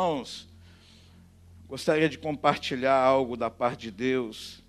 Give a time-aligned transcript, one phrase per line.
[0.00, 0.48] Irmãos,
[1.68, 4.62] gostaria de compartilhar algo da parte de Deus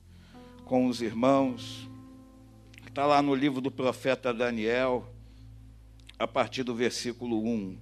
[0.65, 1.87] com os irmãos.
[2.85, 5.07] Está lá no livro do profeta Daniel,
[6.19, 7.77] a partir do versículo 1.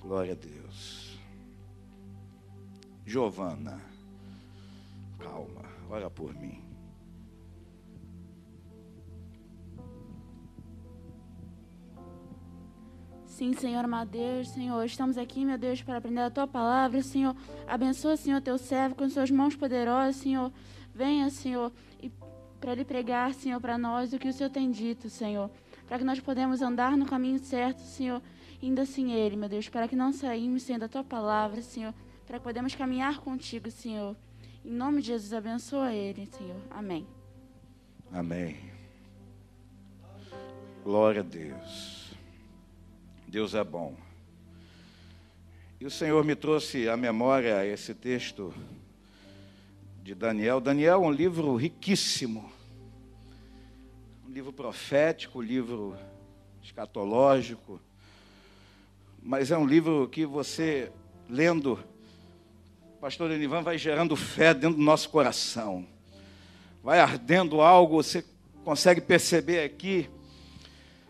[0.00, 1.18] Glória a Deus.
[3.04, 3.78] Giovana,
[5.18, 6.65] calma, ora por mim.
[13.36, 17.36] Sim, Senhor, amado Deus, Senhor, estamos aqui, meu Deus, para aprender a tua palavra, Senhor.
[17.66, 20.50] Abençoa, Senhor, teu servo com suas mãos poderosas, Senhor.
[20.94, 21.70] Venha, Senhor,
[22.02, 22.10] e
[22.58, 25.50] para lhe pregar, Senhor, para nós o que o Senhor tem dito, Senhor.
[25.86, 28.22] Para que nós podemos andar no caminho certo, Senhor,
[28.62, 31.92] indo assim Ele, meu Deus, para que não saímos sem da tua palavra, Senhor.
[32.26, 34.16] Para que podemos caminhar contigo, Senhor.
[34.64, 36.62] Em nome de Jesus, abençoa Ele, Senhor.
[36.70, 37.06] Amém.
[38.10, 38.56] Amém.
[40.82, 41.95] Glória a Deus.
[43.28, 43.96] Deus é bom.
[45.80, 48.54] E o Senhor me trouxe à memória esse texto
[50.00, 50.60] de Daniel.
[50.60, 52.50] Daniel é um livro riquíssimo,
[54.24, 55.96] um livro profético, um livro
[56.62, 57.80] escatológico,
[59.20, 60.92] mas é um livro que você,
[61.28, 61.80] lendo,
[63.00, 65.84] pastor Enivan, vai gerando fé dentro do nosso coração,
[66.80, 68.24] vai ardendo algo, você
[68.64, 70.08] consegue perceber aqui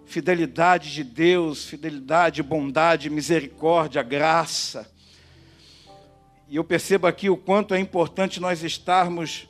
[0.07, 4.91] fidelidade de Deus, fidelidade, bondade, misericórdia, graça.
[6.49, 9.49] E eu percebo aqui o quanto é importante nós estarmos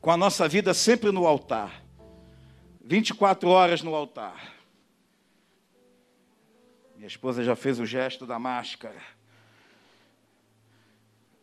[0.00, 1.82] com a nossa vida sempre no altar.
[2.84, 4.52] 24 horas no altar.
[6.96, 9.00] Minha esposa já fez o gesto da máscara.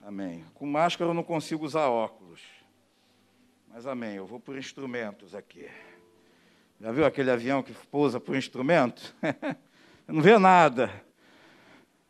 [0.01, 0.43] Amém.
[0.53, 2.41] Com máscara eu não consigo usar óculos.
[3.69, 5.67] Mas amém, eu vou por instrumentos aqui.
[6.81, 9.15] Já viu aquele avião que pousa por instrumento?
[10.07, 10.91] não vê nada.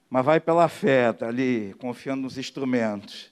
[0.09, 3.29] Mas vai pela fé, está ali, confiando nos instrumentos.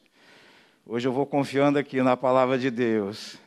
[0.85, 3.37] Hoje eu vou confiando aqui na palavra de Deus.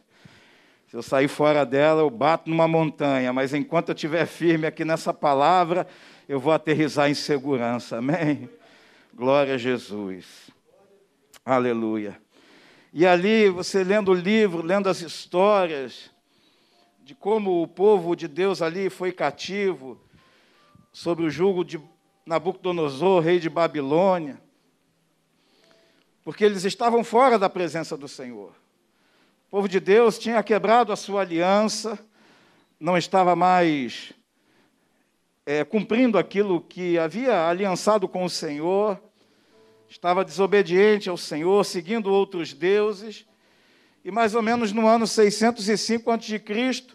[0.89, 4.87] Se eu sair fora dela, eu bato numa montanha, mas enquanto eu estiver firme aqui
[4.87, 5.87] nessa palavra,
[6.27, 7.99] eu vou aterrizar em segurança.
[7.99, 8.49] Amém?
[9.13, 10.51] Glória a Jesus.
[11.45, 12.19] Aleluia.
[12.91, 16.11] E ali, você lendo o livro, lendo as histórias,
[17.03, 20.01] de como o povo de Deus ali foi cativo
[20.93, 21.81] sob o jugo de
[22.25, 24.41] Nabucodonosor, rei de Babilônia,
[26.23, 28.51] porque eles estavam fora da presença do Senhor.
[29.49, 31.99] O povo de Deus tinha quebrado a sua aliança,
[32.79, 34.13] não estava mais
[35.45, 39.01] é, cumprindo aquilo que havia aliançado com o Senhor,
[39.89, 43.27] estava desobediente ao Senhor, seguindo outros deuses,
[44.05, 46.87] e mais ou menos no ano 605 a.C.,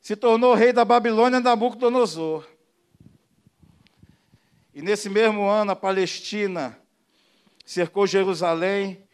[0.00, 2.46] se tornou rei da Babilônia Nabucodonosor.
[4.74, 6.76] E nesse mesmo ano a Palestina
[7.64, 9.06] cercou Jerusalém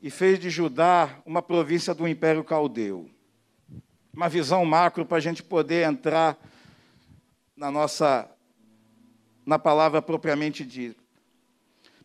[0.00, 3.10] e fez de Judá uma província do Império Caldeu.
[4.12, 6.38] Uma visão macro para a gente poder entrar
[7.56, 8.28] na nossa
[9.44, 11.02] na palavra propriamente dita.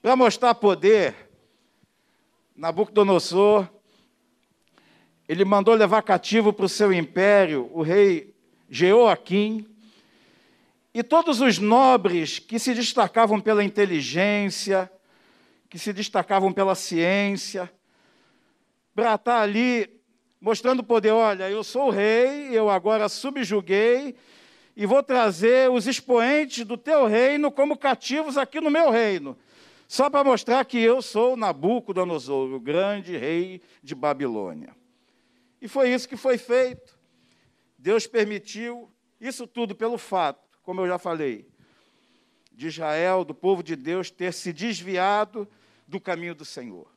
[0.02, 1.16] Para mostrar poder,
[2.56, 3.70] Nabucodonosor
[5.28, 8.34] ele mandou levar cativo para o seu império o rei
[8.70, 9.66] Jeoaquim
[10.94, 14.92] e todos os nobres que se destacavam pela inteligência,
[15.70, 17.72] que se destacavam pela ciência,
[18.96, 19.88] para estar ali
[20.40, 21.12] mostrando poder.
[21.12, 24.16] Olha, eu sou o rei, eu agora subjuguei
[24.76, 29.38] e vou trazer os expoentes do teu reino como cativos aqui no meu reino.
[29.88, 34.77] Só para mostrar que eu sou Nabucodonosor, o grande rei de Babilônia.
[35.62, 36.98] E foi isso que foi feito.
[37.78, 41.48] Deus permitiu isso tudo pelo fato, como eu já falei,
[42.52, 45.48] de Israel, do povo de Deus, ter se desviado
[45.88, 46.92] do caminho do Senhor.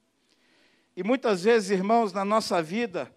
[0.96, 3.14] E muitas vezes, irmãos, na nossa vida,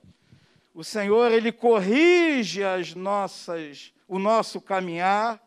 [0.73, 5.41] o Senhor ele corrige as nossas, o nosso caminhar,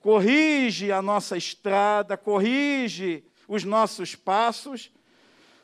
[0.00, 4.90] corrige a nossa estrada, corrige os nossos passos,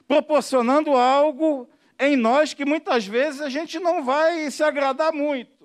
[0.06, 5.56] proporcionando algo em nós que muitas vezes a gente não vai se agradar muito.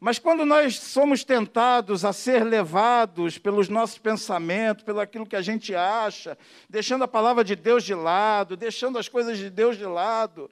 [0.00, 5.40] Mas quando nós somos tentados a ser levados pelos nossos pensamentos, pelo aquilo que a
[5.42, 6.36] gente acha,
[6.68, 10.50] deixando a palavra de Deus de lado, deixando as coisas de Deus de lado,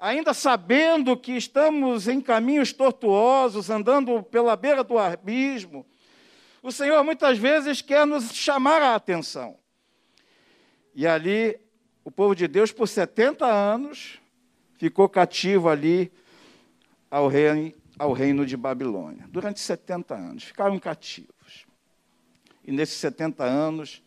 [0.00, 5.84] ainda sabendo que estamos em caminhos tortuosos, andando pela beira do abismo,
[6.62, 9.58] o Senhor muitas vezes quer nos chamar a atenção.
[10.94, 11.60] E ali
[12.06, 14.20] o povo de Deus, por 70 anos,
[14.78, 16.12] ficou cativo ali
[17.10, 19.26] ao reino, ao reino de Babilônia.
[19.28, 21.66] Durante 70 anos, ficaram cativos.
[22.64, 24.04] E nesses 70 anos,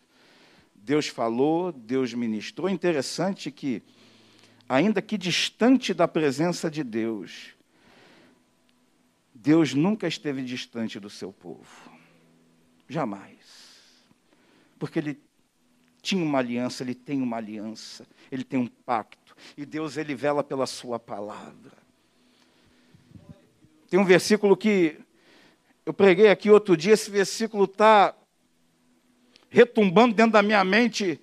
[0.74, 2.70] Deus falou, Deus ministrou.
[2.70, 3.82] Interessante que,
[4.66, 7.54] ainda que distante da presença de Deus,
[9.34, 11.92] Deus nunca esteve distante do seu povo.
[12.88, 13.44] Jamais.
[14.78, 15.20] Porque Ele
[16.00, 19.36] tinha uma aliança, Ele tem uma aliança, Ele tem um pacto.
[19.56, 21.72] E Deus, Ele vela pela Sua palavra.
[23.88, 24.98] Tem um versículo que
[25.84, 28.14] eu preguei aqui outro dia, esse versículo está
[29.48, 31.20] retumbando dentro da minha mente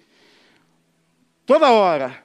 [1.46, 2.24] toda hora.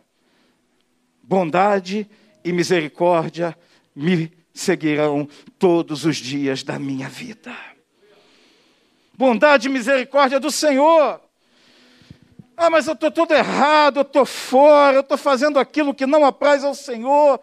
[1.22, 2.10] Bondade
[2.44, 3.56] e misericórdia
[3.94, 5.28] me seguirão
[5.58, 7.54] todos os dias da minha vida.
[9.16, 11.20] Bondade e misericórdia do Senhor.
[12.56, 16.24] Ah, mas eu estou todo errado, eu estou fora, eu estou fazendo aquilo que não
[16.24, 17.40] apraz ao Senhor.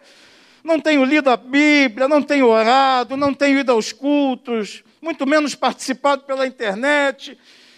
[0.62, 5.54] Não tenho lido a Bíblia, não tenho orado, não tenho ido aos cultos, muito menos
[5.54, 7.36] participado pela internet.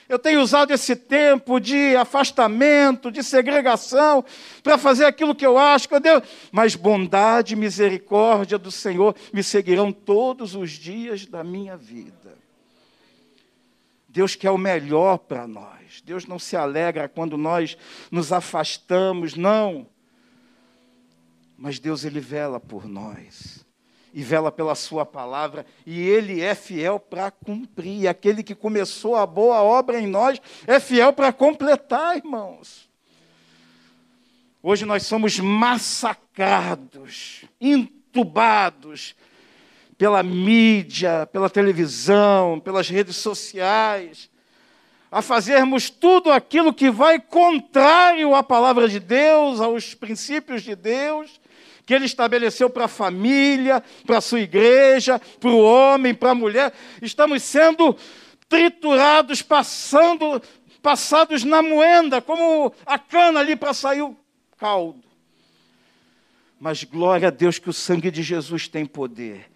[0.08, 4.22] Eu tenho usado esse tempo de afastamento, de segregação,
[4.62, 6.22] para fazer aquilo que eu acho que eu devo.
[6.50, 12.36] Mas bondade e misericórdia do Senhor me seguirão todos os dias da minha vida.
[14.06, 15.81] Deus quer o melhor para nós.
[16.04, 17.76] Deus não se alegra quando nós
[18.10, 19.86] nos afastamos, não.
[21.56, 23.64] Mas Deus, Ele vela por nós
[24.14, 28.08] e vela pela Sua palavra, e Ele é fiel para cumprir.
[28.08, 32.90] Aquele que começou a boa obra em nós é fiel para completar, irmãos.
[34.62, 39.16] Hoje nós somos massacrados, entubados
[39.96, 44.30] pela mídia, pela televisão, pelas redes sociais,
[45.12, 51.38] a fazermos tudo aquilo que vai contrário à palavra de Deus, aos princípios de Deus,
[51.84, 56.34] que ele estabeleceu para a família, para a sua igreja, para o homem, para a
[56.34, 56.72] mulher.
[57.02, 57.94] Estamos sendo
[58.48, 60.40] triturados, passando,
[60.80, 64.16] passados na moenda, como a cana ali para sair o
[64.56, 65.04] caldo.
[66.58, 69.50] Mas glória a Deus que o sangue de Jesus tem poder.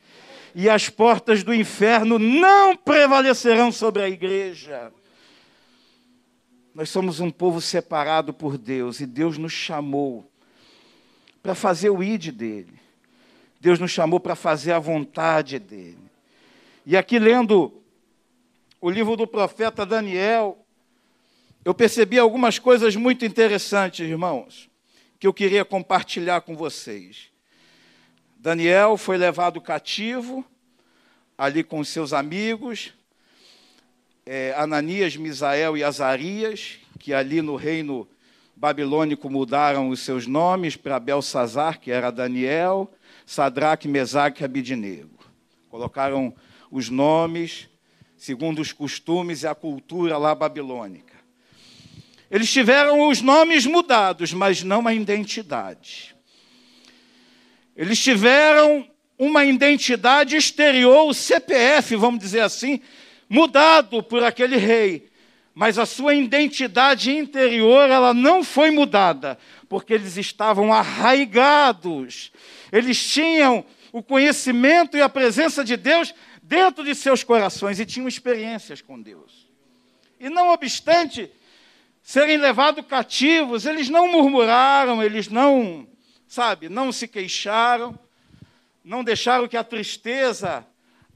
[0.54, 4.92] E as portas do inferno não prevalecerão sobre a igreja.
[6.76, 10.30] Nós somos um povo separado por Deus e Deus nos chamou
[11.42, 12.78] para fazer o id dele.
[13.58, 16.10] Deus nos chamou para fazer a vontade dele.
[16.84, 17.72] E aqui lendo
[18.78, 20.66] o livro do profeta Daniel,
[21.64, 24.68] eu percebi algumas coisas muito interessantes, irmãos,
[25.18, 27.30] que eu queria compartilhar com vocês.
[28.36, 30.44] Daniel foi levado cativo,
[31.38, 32.92] ali com seus amigos,
[34.26, 38.08] é, Ananias, Misael e Azarias, que ali no reino
[38.56, 42.92] babilônico mudaram os seus nomes para Belsazar, que era Daniel,
[43.24, 45.18] Sadraque, Mesaque e Abidinego.
[45.70, 46.34] Colocaram
[46.70, 47.68] os nomes
[48.16, 51.14] segundo os costumes e a cultura lá babilônica.
[52.30, 56.16] Eles tiveram os nomes mudados, mas não a identidade.
[57.76, 58.88] Eles tiveram
[59.18, 62.80] uma identidade exterior, o CPF, vamos dizer assim,
[63.28, 65.08] mudado por aquele rei,
[65.54, 72.30] mas a sua identidade interior ela não foi mudada, porque eles estavam arraigados.
[72.70, 78.06] Eles tinham o conhecimento e a presença de Deus dentro de seus corações e tinham
[78.06, 79.46] experiências com Deus.
[80.20, 81.30] E não obstante
[82.02, 85.88] serem levados cativos, eles não murmuraram, eles não,
[86.28, 87.98] sabe, não se queixaram,
[88.84, 90.64] não deixaram que a tristeza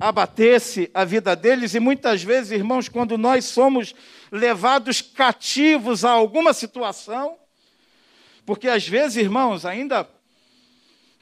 [0.00, 3.94] abatesse a vida deles, e muitas vezes, irmãos, quando nós somos
[4.32, 7.36] levados cativos a alguma situação,
[8.46, 10.08] porque às vezes, irmãos, ainda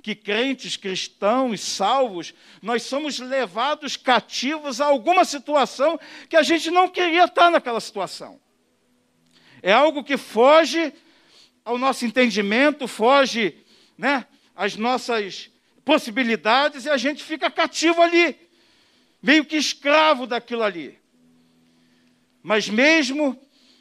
[0.01, 2.33] que crentes, cristãos, salvos,
[2.63, 8.41] nós somos levados cativos a alguma situação que a gente não queria estar naquela situação.
[9.61, 10.93] É algo que foge
[11.65, 13.59] ao nosso entendimento, foge
[13.99, 15.51] né, às nossas
[15.85, 18.48] possibilidades e a gente fica cativo ali
[19.23, 20.99] meio que escravo daquilo ali.
[22.43, 23.39] Mas mesmo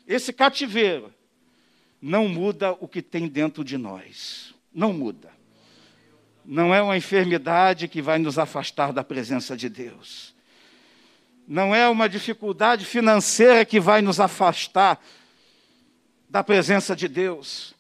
[0.07, 1.13] esse cativeiro
[2.01, 4.53] não muda o que tem dentro de nós.
[4.73, 5.31] Não muda.
[6.45, 10.33] Não é uma enfermidade que vai nos afastar da presença de Deus.
[11.47, 15.01] Não é uma dificuldade financeira que vai nos afastar
[16.29, 17.76] da presença de Deus.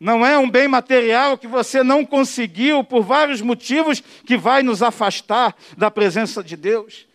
[0.00, 4.82] Não é um bem material que você não conseguiu por vários motivos que vai nos
[4.82, 7.06] afastar da presença de Deus.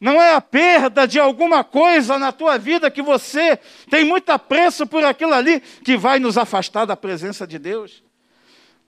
[0.00, 3.58] Não é a perda de alguma coisa na tua vida que você
[3.90, 8.04] tem muito apreço por aquilo ali que vai nos afastar da presença de Deus.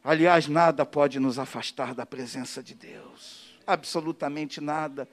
[0.04, 3.56] Aliás, nada pode nos afastar da presença de Deus.
[3.66, 5.08] Absolutamente nada.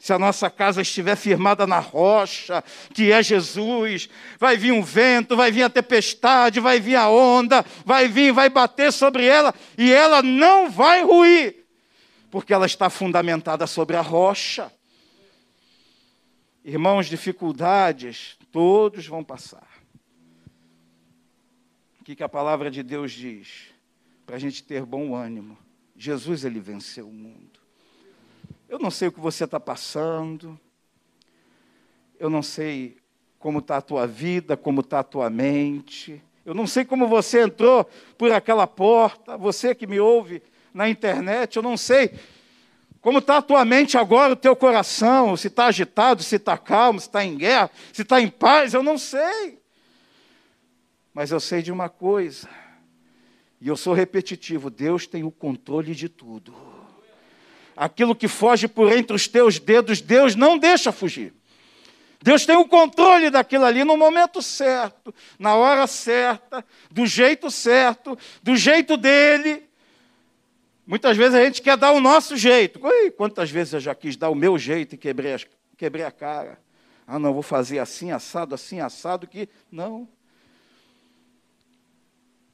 [0.00, 2.64] Se a nossa casa estiver firmada na rocha,
[2.94, 7.62] que é Jesus, vai vir um vento, vai vir a tempestade, vai vir a onda,
[7.84, 11.66] vai vir, vai bater sobre ela e ela não vai ruir,
[12.30, 14.72] porque ela está fundamentada sobre a rocha.
[16.64, 19.68] Irmãos, dificuldades, todos vão passar.
[22.00, 23.66] O que, que a palavra de Deus diz?
[24.24, 25.58] Para a gente ter bom ânimo.
[25.94, 27.59] Jesus, ele venceu o mundo.
[28.70, 30.56] Eu não sei o que você está passando,
[32.20, 32.98] eu não sei
[33.36, 37.42] como está a tua vida, como está a tua mente, eu não sei como você
[37.42, 37.84] entrou
[38.16, 40.40] por aquela porta, você que me ouve
[40.72, 42.12] na internet, eu não sei
[43.00, 47.00] como está a tua mente agora, o teu coração, se está agitado, se está calmo,
[47.00, 49.58] se está em guerra, se está em paz, eu não sei.
[51.12, 52.48] Mas eu sei de uma coisa,
[53.60, 56.69] e eu sou repetitivo: Deus tem o controle de tudo
[57.80, 61.32] aquilo que foge por entre os teus dedos, Deus não deixa fugir.
[62.22, 68.18] Deus tem o controle daquilo ali no momento certo, na hora certa, do jeito certo,
[68.42, 69.66] do jeito dele.
[70.86, 72.78] Muitas vezes a gente quer dar o nosso jeito.
[72.86, 75.34] Ui, quantas vezes eu já quis dar o meu jeito e quebrei,
[75.78, 76.60] quebrei a cara.
[77.06, 79.48] Ah, não, vou fazer assim, assado, assim, assado, que.
[79.72, 80.06] Não.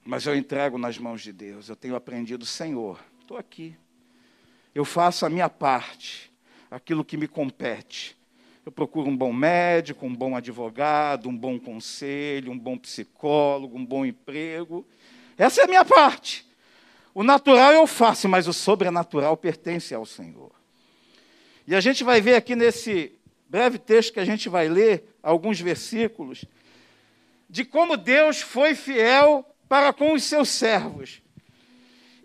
[0.04, 1.68] Mas eu entrego nas mãos de Deus.
[1.68, 3.76] Eu tenho aprendido, Senhor, estou aqui
[4.76, 6.30] eu faço a minha parte,
[6.70, 8.14] aquilo que me compete.
[8.64, 13.86] Eu procuro um bom médico, um bom advogado, um bom conselho, um bom psicólogo, um
[13.86, 14.86] bom emprego.
[15.38, 16.46] Essa é a minha parte.
[17.14, 20.52] O natural eu faço, mas o sobrenatural pertence ao Senhor.
[21.66, 23.12] E a gente vai ver aqui nesse
[23.48, 26.44] breve texto que a gente vai ler, alguns versículos,
[27.48, 31.22] de como Deus foi fiel para com os seus servos.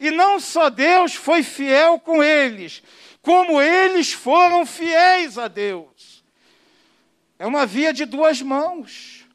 [0.01, 2.81] E não só Deus foi fiel com eles,
[3.21, 6.23] como eles foram fiéis a Deus.
[7.37, 9.27] É uma via de duas mãos.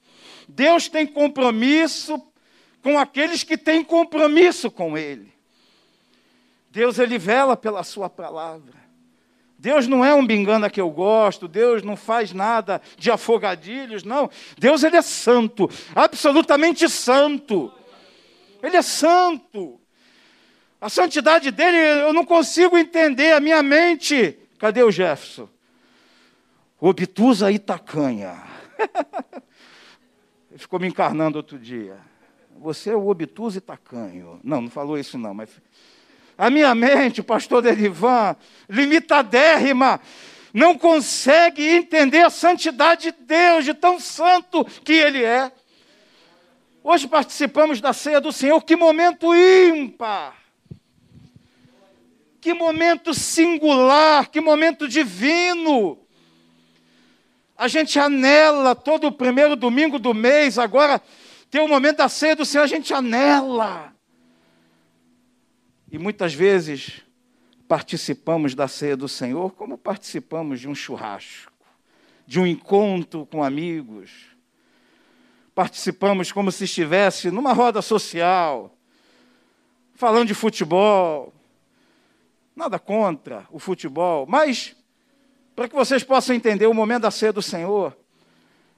[0.49, 2.21] Deus tem compromisso
[2.83, 5.33] com aqueles que têm compromisso com Ele.
[6.69, 8.75] Deus, Ele vela pela Sua palavra.
[9.57, 14.29] Deus não é um bingana que eu gosto, Deus não faz nada de afogadilhos, não.
[14.59, 17.73] Deus, Ele é santo, absolutamente santo.
[18.61, 19.81] Ele é santo.
[20.81, 24.39] A santidade dele eu não consigo entender, a minha mente.
[24.59, 25.49] Cadê o Jefferson?
[26.79, 28.43] Obtusa e tacanha.
[30.51, 31.99] Ele ficou me encarnando outro dia.
[32.59, 34.41] Você é o obtuso e tacanho.
[34.43, 35.51] Não, não falou isso não, mas.
[36.39, 38.37] A minha mente, o pastor Derivan,
[38.69, 40.01] limitadérrima,
[40.53, 45.51] não consegue entender a santidade de Deus, de tão santo que Ele é.
[46.83, 50.46] Hoje participamos da ceia do Senhor, que momento ímpar.
[52.47, 55.99] Que momento singular, que momento divino.
[57.59, 61.03] A gente anela todo o primeiro domingo do mês, agora
[61.51, 63.93] tem o momento da ceia do Senhor, a gente anela.
[65.91, 67.03] E muitas vezes
[67.67, 71.53] participamos da ceia do Senhor como participamos de um churrasco,
[72.25, 74.13] de um encontro com amigos.
[75.53, 78.73] Participamos como se estivesse numa roda social,
[79.97, 81.33] falando de futebol,
[82.57, 84.75] Nada contra o futebol, mas
[85.55, 87.95] para que vocês possam entender, o momento da ceia do Senhor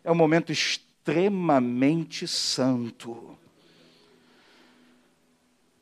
[0.02, 3.38] é um momento extremamente santo.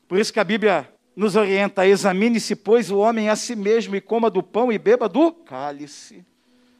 [0.06, 4.00] Por isso que a Bíblia nos orienta: examine-se, pois, o homem a si mesmo e
[4.02, 6.22] coma do pão e beba do cálice.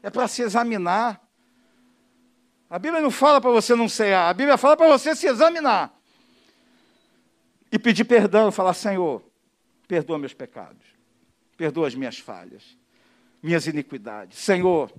[0.03, 1.23] É para se examinar.
[2.69, 5.95] A Bíblia não fala para você não cear, a Bíblia fala para você se examinar.
[7.73, 9.23] E pedir perdão, falar: Senhor,
[9.89, 10.96] perdoa meus pecados
[11.57, 12.77] perdoa as minhas falhas,
[13.43, 14.39] minhas iniquidades.
[14.39, 14.93] Senhor,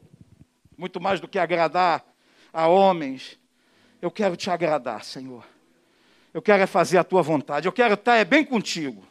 [0.78, 2.04] muito mais do que agradar
[2.52, 3.40] a homens,
[4.02, 5.46] eu quero te agradar, Senhor.
[6.34, 9.06] Eu quero é fazer a tua vontade, eu quero estar é bem contigo.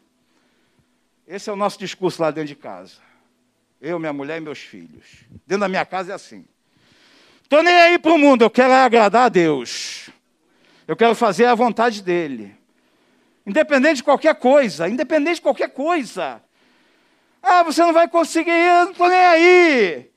[1.27, 2.99] Esse é o nosso discurso lá dentro de casa.
[3.81, 5.25] Eu, minha mulher e meus filhos.
[5.47, 6.45] Dentro da minha casa é assim.
[7.43, 10.09] Estou nem aí para o mundo, eu quero agradar a Deus.
[10.87, 12.57] Eu quero fazer a vontade dEle.
[13.45, 16.41] Independente de qualquer coisa, independente de qualquer coisa.
[17.49, 20.11] Ah, você não vai conseguir, eu não estou nem aí.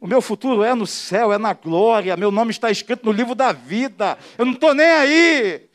[0.00, 3.32] O meu futuro é no céu, é na glória, meu nome está escrito no livro
[3.32, 5.70] da vida, eu não estou nem aí.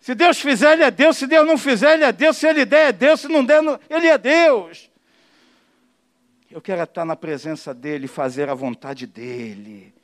[0.00, 2.64] Se Deus fizer, Ele é Deus, se Deus não fizer, Ele é Deus, se Ele
[2.64, 4.90] der, é Deus, se não der, Ele é Deus.
[6.50, 9.94] Eu quero estar na presença dEle, fazer a vontade dEle.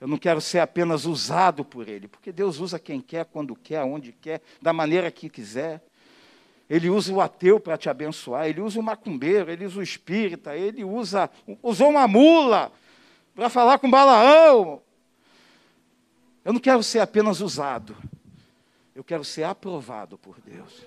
[0.00, 3.78] Eu não quero ser apenas usado por Ele, porque Deus usa quem quer, quando quer,
[3.78, 5.80] aonde quer, da maneira que quiser.
[6.68, 10.54] Ele usa o ateu para te abençoar, ele usa o macumbeiro, ele usa o espírita,
[10.54, 11.30] ele usa
[11.62, 12.70] usou uma mula
[13.34, 14.82] para falar com Balaão.
[16.44, 17.96] Eu não quero ser apenas usado,
[18.94, 20.84] eu quero ser aprovado por Deus.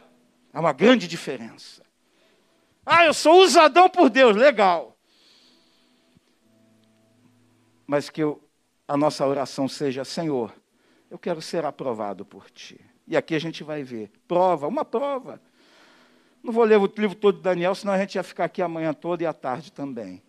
[0.53, 1.81] Há uma grande diferença.
[2.85, 4.97] Ah, eu sou usadão por Deus, legal.
[7.87, 8.41] Mas que eu,
[8.87, 10.53] a nossa oração seja: Senhor,
[11.09, 12.79] eu quero ser aprovado por Ti.
[13.07, 14.11] E aqui a gente vai ver.
[14.27, 15.41] Prova, uma prova.
[16.43, 18.93] Não vou ler o livro todo de Daniel, senão a gente ia ficar aqui amanhã
[18.93, 20.21] toda e à tarde também.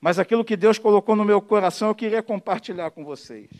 [0.00, 3.50] Mas aquilo que Deus colocou no meu coração, eu queria compartilhar com vocês.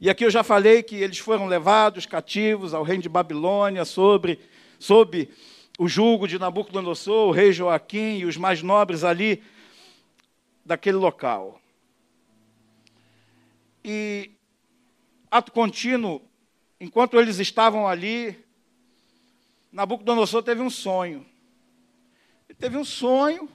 [0.00, 4.40] E aqui eu já falei que eles foram levados cativos ao reino de Babilônia, sobre,
[4.78, 5.28] sob
[5.78, 9.42] o jugo de Nabucodonosor, o rei Joaquim e os mais nobres ali
[10.64, 11.60] daquele local.
[13.84, 14.30] E
[15.30, 16.20] ato contínuo,
[16.80, 18.36] enquanto eles estavam ali,
[19.76, 21.26] Nabucodonosor teve um sonho.
[22.48, 23.46] Ele teve um sonho,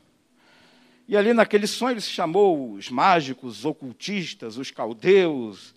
[1.07, 5.73] e ali naquele sonho ele se chamou os mágicos, os ocultistas, os caldeus,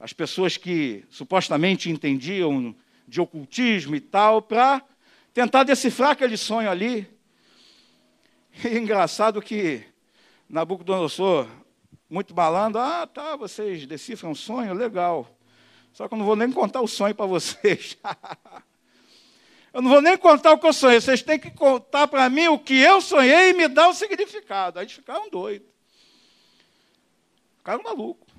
[0.00, 2.74] as pessoas que supostamente entendiam
[3.06, 4.82] de ocultismo e tal, para
[5.32, 7.08] tentar decifrar aquele sonho ali.
[8.64, 9.84] E é engraçado que
[10.48, 11.46] Nabucodonosor,
[12.10, 15.38] muito malandro, ah, tá, vocês decifram um sonho, legal.
[15.92, 17.96] Só que eu não vou nem contar o sonho para vocês.
[19.74, 22.46] Eu não vou nem contar o que eu sonhei, vocês têm que contar para mim
[22.46, 24.78] o que eu sonhei e me dar o significado.
[24.78, 25.68] Aí eles ficaram doidos.
[27.58, 28.32] Ficaram malucos.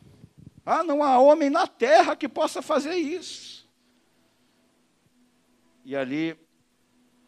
[0.65, 3.67] Ah, não há homem na terra que possa fazer isso.
[5.83, 6.37] E ali,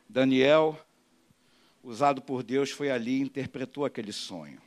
[0.07, 0.79] Daniel,
[1.83, 4.61] usado por Deus, foi ali e interpretou aquele sonho.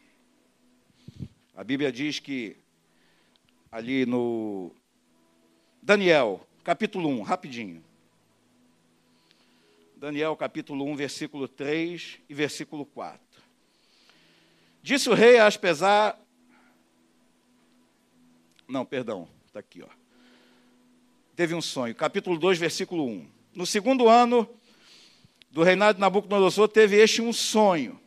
[1.56, 2.58] A Bíblia diz que,
[3.72, 4.70] ali no
[5.82, 7.89] Daniel, capítulo 1, rapidinho.
[10.00, 13.20] Daniel capítulo 1, versículo 3 e versículo 4.
[14.82, 16.18] Disse o rei a Aspesar.
[18.66, 19.88] Não, perdão, está aqui, ó.
[21.36, 23.28] Teve um sonho, capítulo 2, versículo 1.
[23.54, 24.48] No segundo ano
[25.50, 28.00] do reinado de Nabucodonosor, teve este um sonho.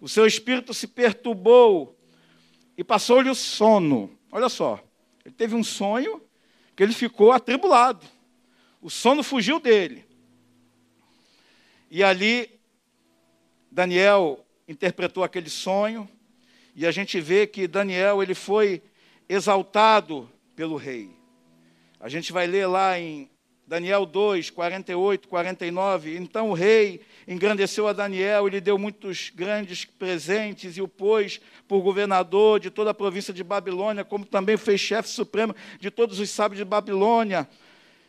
[0.00, 1.98] O seu espírito se perturbou
[2.78, 4.16] e passou-lhe o sono.
[4.30, 4.80] Olha só,
[5.24, 6.22] ele teve um sonho
[6.76, 8.06] que ele ficou atribulado.
[8.80, 10.13] O sono fugiu dele.
[11.94, 12.50] E ali,
[13.70, 16.08] Daniel interpretou aquele sonho,
[16.74, 18.82] e a gente vê que Daniel ele foi
[19.28, 21.12] exaltado pelo rei.
[22.00, 23.30] A gente vai ler lá em
[23.64, 26.16] Daniel 2, 48, 49.
[26.16, 31.40] Então o rei engrandeceu a Daniel e lhe deu muitos grandes presentes e o pôs
[31.68, 36.18] por governador de toda a província de Babilônia, como também fez chefe supremo de todos
[36.18, 37.48] os sábios de Babilônia.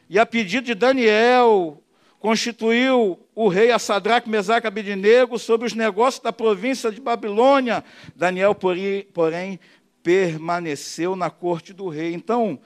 [0.10, 1.84] E a pedido de Daniel,
[2.19, 7.84] constituiu o rei a Sadraque, Mesaque Abidinego sobre os negócios da província de Babilônia.
[8.15, 9.60] Daniel, porém,
[10.02, 12.13] permaneceu na corte do rei.
[12.13, 12.58] Então,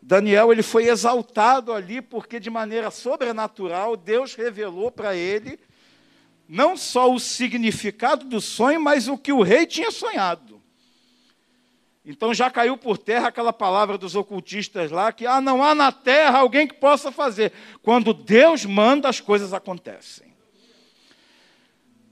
[0.00, 5.58] Daniel ele foi exaltado ali porque de maneira sobrenatural Deus revelou para ele
[6.48, 10.53] não só o significado do sonho, mas o que o rei tinha sonhado.
[12.04, 15.90] Então já caiu por terra aquela palavra dos ocultistas lá, que ah, não há na
[15.90, 17.50] terra alguém que possa fazer.
[17.82, 20.34] Quando Deus manda, as coisas acontecem.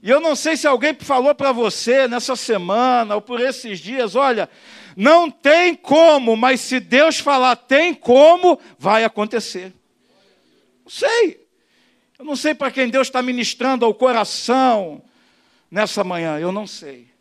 [0.01, 4.15] E eu não sei se alguém falou para você nessa semana ou por esses dias,
[4.15, 4.49] olha,
[4.97, 9.71] não tem como, mas se Deus falar tem como, vai acontecer.
[10.83, 11.47] Não sei.
[12.17, 15.03] Eu não sei para quem Deus está ministrando ao coração
[15.69, 17.12] nessa manhã, eu não sei.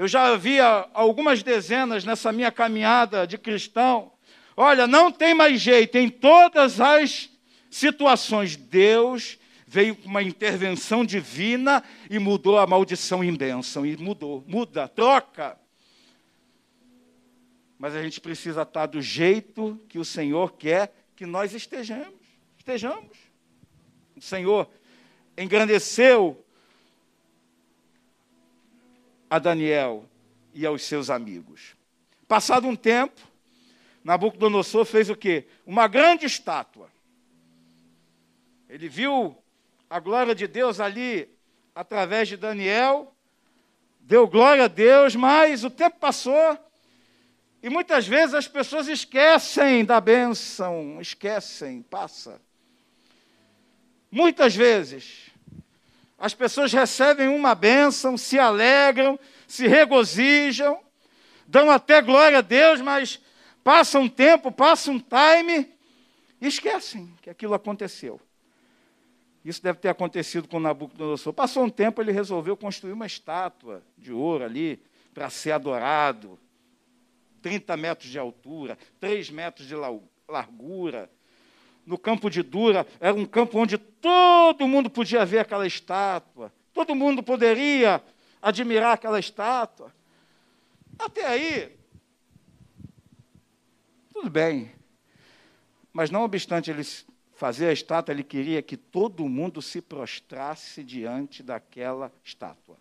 [0.00, 4.10] Eu já havia algumas dezenas nessa minha caminhada de cristão.
[4.56, 7.28] Olha, não tem mais jeito, em todas as
[7.70, 13.84] situações, Deus veio com uma intervenção divina e mudou a maldição em bênção.
[13.84, 15.58] E mudou, muda, troca.
[17.78, 22.14] Mas a gente precisa estar do jeito que o Senhor quer que nós estejamos.
[22.56, 23.18] Estejamos.
[24.16, 24.66] O Senhor
[25.36, 26.42] engrandeceu
[29.30, 30.04] a Daniel
[30.52, 31.76] e aos seus amigos.
[32.26, 33.20] Passado um tempo,
[34.02, 35.46] Nabucodonosor fez o quê?
[35.64, 36.90] Uma grande estátua.
[38.68, 39.36] Ele viu
[39.88, 41.28] a glória de Deus ali
[41.74, 43.14] através de Daniel,
[44.00, 46.58] deu glória a Deus, mas o tempo passou
[47.62, 52.40] e muitas vezes as pessoas esquecem da bênção, esquecem, passa.
[54.10, 55.29] Muitas vezes
[56.20, 60.78] as pessoas recebem uma bênção, se alegram, se regozijam,
[61.46, 63.18] dão até glória a Deus, mas
[63.64, 65.72] passa um tempo, passa um time
[66.38, 68.20] e esquecem que aquilo aconteceu.
[69.42, 71.32] Isso deve ter acontecido com Nabucodonosor.
[71.32, 74.82] Passou um tempo, ele resolveu construir uma estátua de ouro ali
[75.14, 76.38] para ser adorado.
[77.40, 79.74] 30 metros de altura, 3 metros de
[80.28, 81.10] largura.
[81.90, 86.52] No campo de Dura, era um campo onde todo mundo podia ver aquela estátua.
[86.72, 88.00] Todo mundo poderia
[88.40, 89.92] admirar aquela estátua.
[90.96, 91.76] Até aí,
[94.12, 94.70] tudo bem.
[95.92, 96.84] Mas não obstante ele
[97.34, 102.76] fazer a estátua, ele queria que todo mundo se prostrasse diante daquela estátua,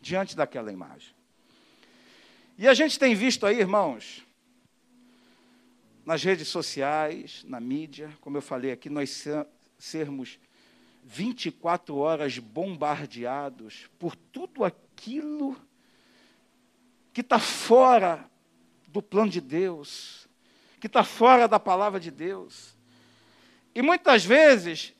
[0.00, 1.14] diante daquela imagem.
[2.58, 4.26] E a gente tem visto aí, irmãos,
[6.04, 9.24] nas redes sociais, na mídia, como eu falei aqui, nós
[9.78, 10.38] sermos
[11.04, 15.56] 24 horas bombardeados por tudo aquilo
[17.12, 18.28] que está fora
[18.88, 20.28] do plano de Deus,
[20.80, 22.76] que está fora da palavra de Deus.
[23.74, 24.94] E muitas vezes,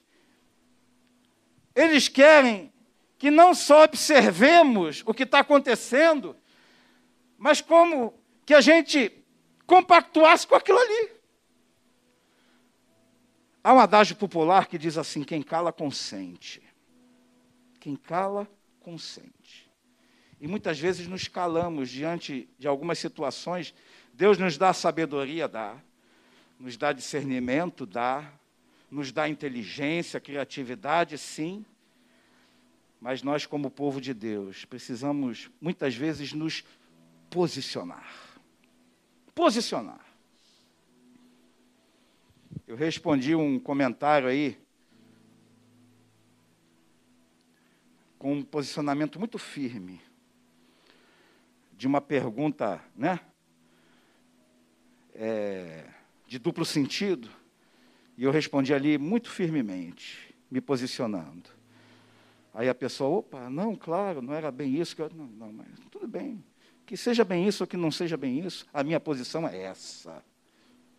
[1.74, 2.72] eles querem
[3.18, 6.36] que não só observemos o que está acontecendo,
[7.38, 9.21] mas como que a gente
[9.66, 11.10] compactuasse com aquilo ali.
[13.64, 16.62] Há um adágio popular que diz assim: quem cala, consente.
[17.80, 18.48] Quem cala,
[18.80, 19.70] consente.
[20.40, 23.74] E muitas vezes nos calamos diante de algumas situações.
[24.12, 25.76] Deus nos dá sabedoria, dá.
[26.58, 28.32] Nos dá discernimento, dá
[28.92, 31.64] nos dá inteligência, criatividade, sim.
[33.00, 36.62] Mas nós, como povo de Deus, precisamos muitas vezes nos
[37.30, 38.06] posicionar.
[39.34, 40.04] Posicionar.
[42.66, 44.58] Eu respondi um comentário aí
[48.18, 50.00] com um posicionamento muito firme
[51.76, 53.20] de uma pergunta, né?
[55.14, 55.88] É,
[56.26, 57.28] de duplo sentido
[58.16, 61.50] e eu respondi ali muito firmemente, me posicionando.
[62.54, 64.94] Aí a pessoa, opa, não, claro, não era bem isso.
[64.94, 66.44] Que eu, não, não, mas tudo bem.
[66.92, 70.22] Que seja bem isso ou que não seja bem isso, a minha posição é essa.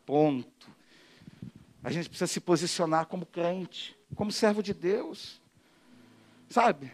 [0.08, 0.68] Ponto.
[1.84, 5.40] A gente precisa se posicionar como crente, como servo de Deus.
[6.50, 6.92] Sabe?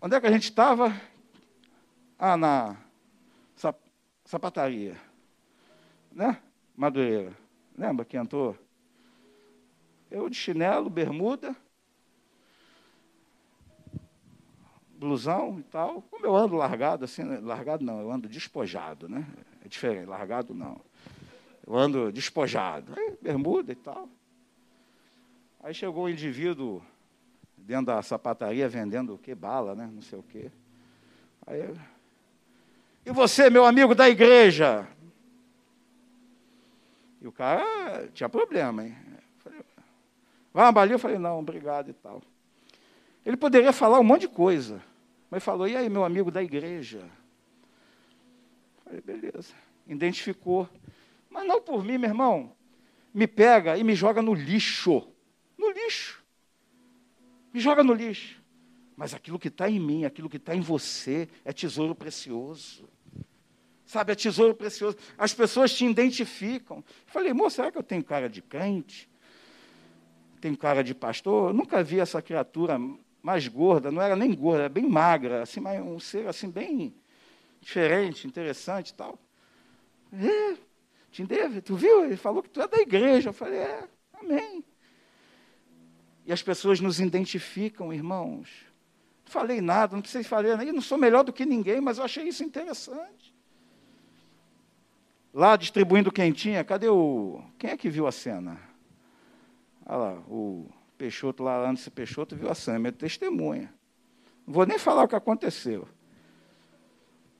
[0.00, 0.94] Onde é que a gente estava?
[2.16, 2.76] Ah, na
[4.24, 4.96] sapataria.
[6.12, 6.40] Né?
[6.76, 7.36] Madureira.
[7.76, 8.56] Lembra que entrou?
[10.08, 11.56] Eu de chinelo, bermuda,
[15.04, 16.02] blusão e tal.
[16.10, 17.38] Como eu ando largado, assim, né?
[17.42, 19.26] largado não, eu ando despojado, né?
[19.64, 20.80] É diferente, largado não.
[21.66, 22.92] Eu ando despojado.
[22.96, 24.08] Aí, bermuda e tal.
[25.62, 26.82] Aí chegou um indivíduo
[27.56, 29.34] dentro da sapataria vendendo o que?
[29.34, 29.90] Bala, né?
[29.92, 30.50] Não sei o quê.
[31.46, 31.74] Aí,
[33.04, 34.88] e você, meu amigo da igreja?
[37.20, 38.96] E o cara tinha problema, hein?
[40.52, 40.94] Vai uma balinha?
[40.94, 42.22] Eu falei, não, obrigado e tal.
[43.24, 44.82] Ele poderia falar um monte de coisa,
[45.34, 47.10] mas falou, e aí, meu amigo da igreja?
[48.84, 49.52] Falei, beleza.
[49.84, 50.68] Identificou.
[51.28, 52.52] Mas não por mim, meu irmão.
[53.12, 55.02] Me pega e me joga no lixo.
[55.58, 56.22] No lixo.
[57.52, 58.40] Me joga no lixo.
[58.96, 62.88] Mas aquilo que está em mim, aquilo que está em você, é tesouro precioso.
[63.84, 64.96] Sabe, é tesouro precioso.
[65.18, 66.84] As pessoas te identificam.
[67.06, 69.10] Falei, moço, será que eu tenho cara de crente?
[70.44, 72.78] tem cara de pastor, eu nunca vi essa criatura
[73.24, 76.94] mais gorda, não era nem gorda, era bem magra, assim, um ser assim bem
[77.58, 79.18] diferente, interessante e tal.
[80.12, 80.58] É,
[81.10, 82.04] Tim David, tu viu?
[82.04, 83.30] Ele falou que tu é da igreja.
[83.30, 83.88] Eu falei, é,
[84.20, 84.62] amém.
[86.26, 88.66] E as pessoas nos identificam, irmãos.
[89.24, 92.04] Não falei nada, não precisei falar, eu não sou melhor do que ninguém, mas eu
[92.04, 93.34] achei isso interessante.
[95.32, 97.42] Lá distribuindo quentinha, cadê o.
[97.58, 98.60] Quem é que viu a cena?
[99.86, 103.72] Olha lá, o Peixoto lá, Anderson Peixoto, viu a Sâmia, testemunha.
[104.46, 105.88] Não vou nem falar o que aconteceu.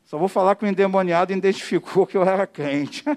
[0.05, 3.05] Só vou falar que o endemoniado identificou que eu era crente.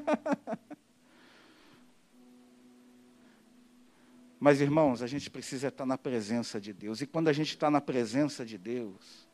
[4.40, 7.02] Mas, irmãos, a gente precisa estar na presença de Deus.
[7.02, 9.28] E quando a gente está na presença de Deus,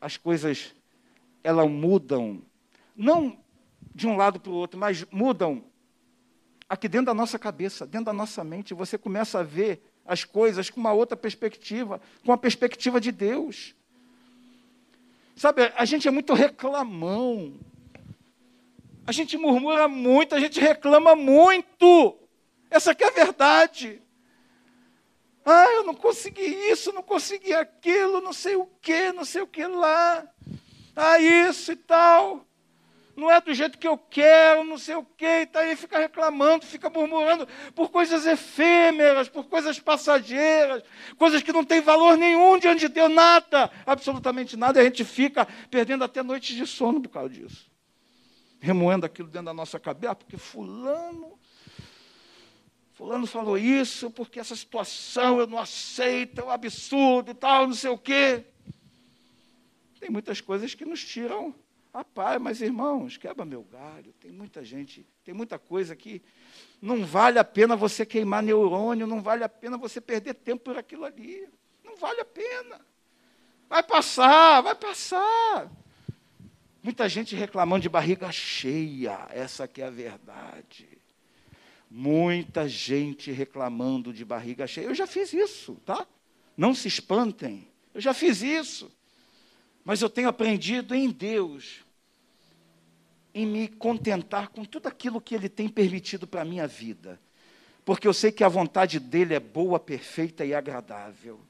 [0.00, 0.74] as coisas,
[1.42, 2.42] elas mudam.
[2.94, 3.38] Não
[3.94, 5.64] de um lado para o outro, mas mudam
[6.68, 10.68] aqui dentro da nossa cabeça, dentro da nossa mente, você começa a ver as coisas
[10.68, 13.74] com uma outra perspectiva, com a perspectiva de Deus.
[15.36, 17.58] Sabe, a gente é muito reclamão.
[19.06, 22.18] A gente murmura muito, a gente reclama muito.
[22.70, 24.00] Essa aqui é a verdade.
[25.44, 29.46] Ah, eu não consegui isso, não consegui aquilo, não sei o que, não sei o
[29.46, 30.26] que lá.
[30.96, 32.46] Ah, isso e tal.
[33.16, 35.98] Não é do jeito que eu quero, não sei o quê, e tá aí fica
[35.98, 40.82] reclamando, fica murmurando por coisas efêmeras, por coisas passageiras,
[41.16, 45.04] coisas que não têm valor nenhum diante de Deus, nada, absolutamente nada, e a gente
[45.04, 47.70] fica perdendo até noites de sono por causa disso.
[48.60, 51.38] Remoendo aquilo dentro da nossa cabeça, ah, porque fulano,
[52.92, 57.74] fulano falou isso, porque essa situação eu não aceito, é um absurdo e tal, não
[57.74, 58.44] sei o quê.
[60.00, 61.54] Tem muitas coisas que nos tiram
[61.94, 64.12] a paz, mas irmãos, quebra meu galho.
[64.20, 66.20] Tem muita gente, tem muita coisa que
[66.82, 70.76] não vale a pena você queimar neurônio, não vale a pena você perder tempo por
[70.76, 71.48] aquilo ali.
[71.84, 72.80] Não vale a pena.
[73.68, 75.70] Vai passar, vai passar.
[76.82, 80.88] Muita gente reclamando de barriga cheia, essa que é a verdade.
[81.88, 84.86] Muita gente reclamando de barriga cheia.
[84.86, 86.06] Eu já fiz isso, tá?
[86.56, 87.68] Não se espantem.
[87.94, 88.90] Eu já fiz isso.
[89.84, 91.83] Mas eu tenho aprendido em Deus,
[93.34, 97.20] em me contentar com tudo aquilo que Ele tem permitido para a minha vida,
[97.84, 101.40] porque eu sei que a vontade dEle é boa, perfeita e agradável.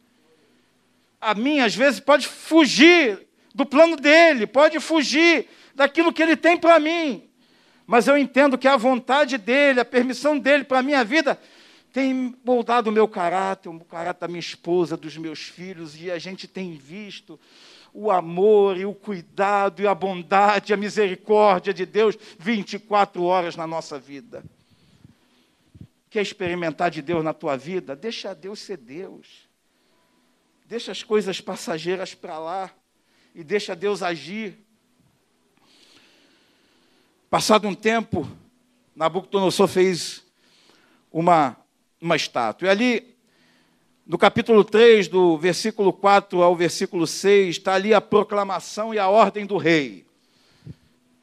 [1.20, 6.56] A minha, às vezes, pode fugir do plano dEle, pode fugir daquilo que Ele tem
[6.56, 7.28] para mim,
[7.86, 11.38] mas eu entendo que a vontade dEle, a permissão dEle para a minha vida,
[11.92, 16.18] tem moldado o meu caráter, o caráter da minha esposa, dos meus filhos, e a
[16.18, 17.38] gente tem visto
[17.96, 23.54] o amor e o cuidado e a bondade e a misericórdia de Deus 24 horas
[23.54, 24.44] na nossa vida.
[26.10, 27.94] Quer experimentar de Deus na tua vida?
[27.94, 29.48] Deixa Deus ser Deus.
[30.66, 32.70] Deixa as coisas passageiras para lá
[33.32, 34.58] e deixa Deus agir.
[37.30, 38.28] Passado um tempo,
[38.96, 40.24] Nabucodonosor fez
[41.12, 41.56] uma,
[42.00, 42.66] uma estátua.
[42.66, 43.13] E ali
[44.06, 49.08] no capítulo 3, do versículo 4 ao versículo 6, está ali a proclamação e a
[49.08, 50.04] ordem do rei.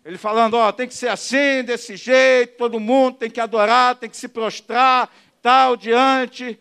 [0.04, 4.10] Ele falando, ó, tem que ser assim, desse jeito, todo mundo tem que adorar, tem
[4.10, 5.14] que se prostrar,
[5.44, 6.60] tal, diante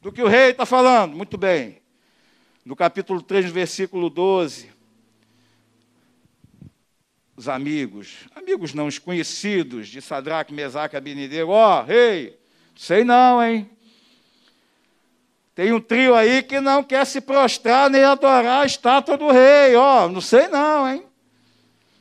[0.00, 1.16] do que o rei está falando.
[1.16, 1.82] Muito bem.
[2.64, 4.70] No capítulo 3, versículo 12,
[7.36, 12.38] os amigos, amigos não, os conhecidos de Sadraque, Mesaque e Abinadeu, ó, rei,
[12.76, 13.68] sei não, hein?
[15.56, 19.74] Tem um trio aí que não quer se prostrar nem adorar a estátua do rei.
[19.74, 21.02] Ó, oh, não sei não, hein?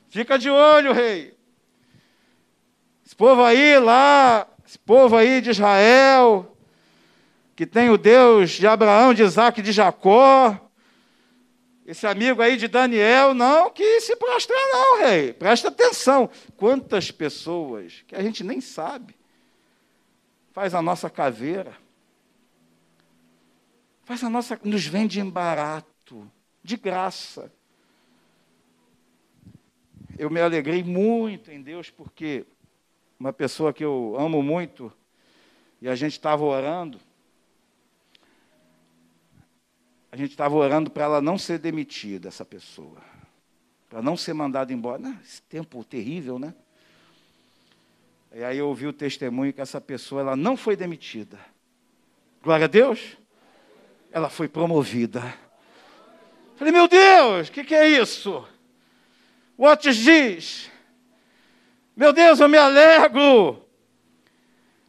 [0.09, 1.33] Fica de olho, rei.
[3.05, 6.53] Esse povo aí lá, esse povo aí de Israel,
[7.55, 10.59] que tem o Deus de Abraão, de Isaac de Jacó,
[11.85, 15.31] esse amigo aí de Daniel, não que se prostrar não, rei.
[15.31, 16.29] Presta atenção.
[16.57, 19.15] Quantas pessoas que a gente nem sabe
[20.51, 21.84] faz a nossa caveira
[24.05, 26.31] Faz a nossa, nos vende em barato,
[26.63, 27.51] de graça.
[30.15, 32.45] Eu me alegrei muito em Deus porque
[33.19, 34.93] uma pessoa que eu amo muito
[35.81, 36.99] e a gente estava orando,
[40.11, 43.01] a gente estava orando para ela não ser demitida, essa pessoa,
[43.89, 44.99] para não ser mandada embora.
[44.99, 46.53] Não, esse tempo terrível, né?
[48.31, 51.39] E aí eu ouvi o testemunho que essa pessoa ela não foi demitida.
[52.43, 53.17] Glória a Deus
[54.15, 55.21] ela foi promovida.
[56.55, 58.47] Falei, meu Deus, o que, que é isso?
[59.57, 60.71] What diz?
[61.93, 63.61] Meu Deus, eu me alegro.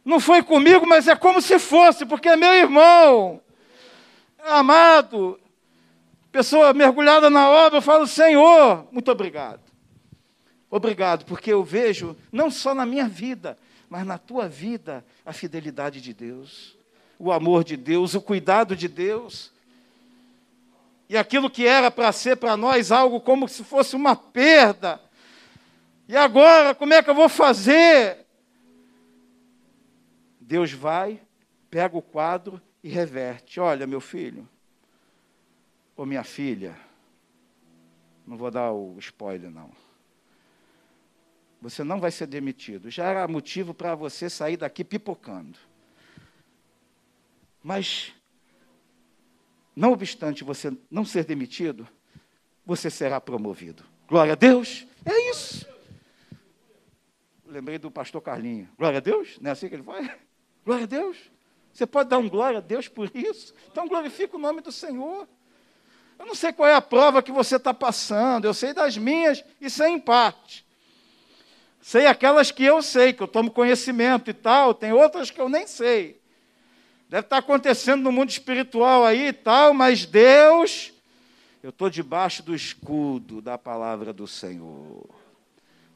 [0.05, 3.41] Não foi comigo, mas é como se fosse, porque é meu irmão.
[4.45, 5.37] Amado,
[6.31, 9.59] pessoa mergulhada na obra, eu falo, Senhor, muito obrigado.
[10.69, 13.57] Obrigado, porque eu vejo, não só na minha vida,
[13.89, 16.76] mas na tua vida, a fidelidade de Deus
[17.19, 19.51] o amor de Deus, o cuidado de Deus.
[21.09, 25.01] E aquilo que era para ser para nós algo como se fosse uma perda.
[26.07, 28.25] E agora, como é que eu vou fazer?
[30.39, 31.19] Deus vai,
[31.69, 33.59] pega o quadro e reverte.
[33.59, 34.47] Olha, meu filho,
[35.95, 36.77] ou minha filha,
[38.25, 39.69] não vou dar o spoiler, não.
[41.61, 42.89] Você não vai ser demitido.
[42.89, 45.57] Já era motivo para você sair daqui pipocando.
[47.67, 48.13] Mas,
[49.75, 51.85] não obstante você não ser demitido,
[52.65, 53.83] você será promovido.
[54.07, 54.87] Glória a Deus.
[55.03, 55.67] É isso.
[57.45, 58.69] Lembrei do pastor Carlinho.
[58.77, 59.37] Glória a Deus?
[59.41, 60.09] Não é assim que ele faz?
[60.63, 61.17] Glória a Deus.
[61.73, 63.53] Você pode dar um glória a Deus por isso?
[63.69, 65.27] Então glorifica o nome do Senhor.
[66.17, 69.43] Eu não sei qual é a prova que você está passando, eu sei das minhas
[69.59, 70.65] e sei em parte.
[71.81, 75.49] Sei aquelas que eu sei, que eu tomo conhecimento e tal, tem outras que eu
[75.49, 76.25] nem sei.
[77.09, 80.91] Deve estar acontecendo no mundo espiritual aí e tal, mas Deus,
[81.63, 85.07] eu estou debaixo do escudo da palavra do Senhor.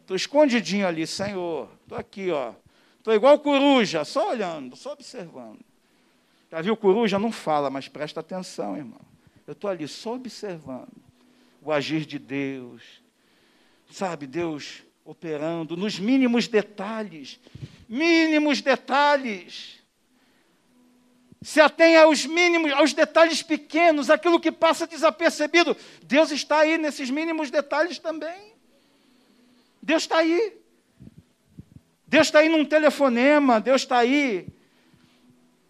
[0.02, 1.70] Estou escondidinho ali, Senhor.
[1.84, 2.54] Estou aqui, ó.
[2.98, 5.60] Estou igual coruja, só olhando, só observando.
[6.50, 7.18] Já viu coruja?
[7.20, 9.02] Não fala, mas presta atenção, irmão.
[9.48, 10.92] Eu estou ali só observando
[11.62, 12.84] o agir de Deus.
[13.90, 17.40] Sabe, Deus operando nos mínimos detalhes.
[17.88, 19.81] Mínimos detalhes.
[21.42, 25.76] Se atenha aos mínimos, aos detalhes pequenos, aquilo que passa desapercebido.
[26.04, 28.54] Deus está aí nesses mínimos detalhes também.
[29.82, 30.58] Deus está aí.
[32.06, 34.48] Deus está aí num telefonema, Deus está aí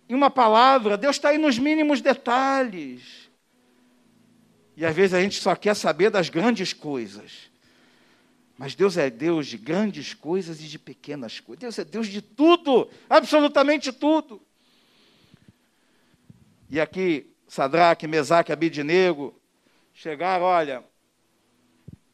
[0.10, 3.30] em uma palavra, Deus está aí nos mínimos detalhes.
[4.76, 7.50] E às vezes a gente só quer saber das grandes coisas.
[8.58, 11.62] Mas Deus é Deus de grandes coisas e de pequenas coisas.
[11.62, 14.42] Deus é Deus de tudo, absolutamente tudo.
[16.72, 19.38] E aqui, Sadraque, Mesaque, Abidinego,
[19.94, 20.82] chegaram, olha,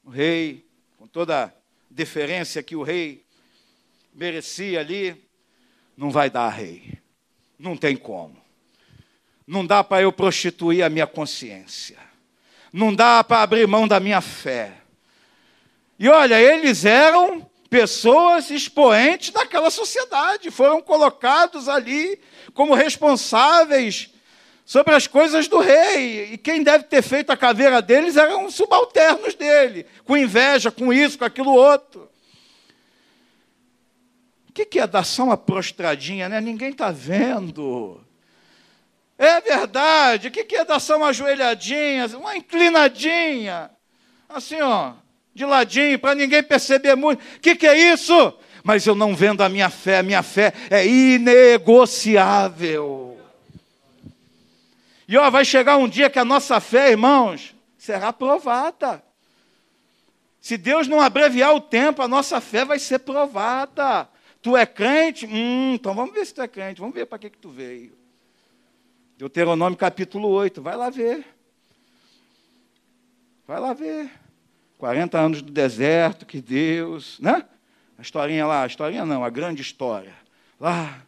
[0.04, 0.65] o rei,
[0.98, 1.52] com toda a
[1.91, 3.24] deferência que o rei
[4.12, 5.30] merecia ali,
[5.96, 6.98] não vai dar, rei.
[7.60, 8.36] Não tem como.
[9.46, 12.00] Não dá para eu prostituir a minha consciência.
[12.74, 14.74] Não dá para abrir mão da minha fé.
[16.00, 22.20] E olha, eles eram pessoas expoentes daquela sociedade, foram colocados ali
[22.56, 24.16] como responsáveis
[24.67, 26.34] sobre as coisas do rei.
[26.34, 31.17] E quem deve ter feito a caveira deles eram subalternos dele, com inveja, com isso,
[31.17, 32.10] com aquilo outro.
[34.49, 36.41] O que é dar só uma prostradinha, né?
[36.41, 38.03] Ninguém está vendo.
[39.17, 40.27] É verdade.
[40.27, 43.71] O que é dar só uma ajoelhadinha, uma inclinadinha?
[44.27, 44.91] Assim, ó,
[45.34, 47.21] de ladinho, para ninguém perceber muito.
[47.21, 48.34] O que, que é isso?
[48.65, 53.07] Mas eu não vendo a minha fé, a minha fé é inegociável.
[55.08, 59.04] E ó, vai chegar um dia que a nossa fé, irmãos, será provada.
[60.41, 64.10] Se Deus não abreviar o tempo, a nossa fé vai ser provada.
[64.41, 65.26] Tu é crente?
[65.26, 67.98] Hum, então vamos ver se tu é crente, vamos ver para que, que tu veio.
[69.17, 71.26] Deuteronômio capítulo 8, vai lá ver.
[73.48, 74.12] Vai lá ver.
[74.78, 77.46] 40 anos do deserto, que Deus, né?
[77.98, 80.13] A historinha lá, a historinha não, a grande história.
[80.60, 81.02] Lá,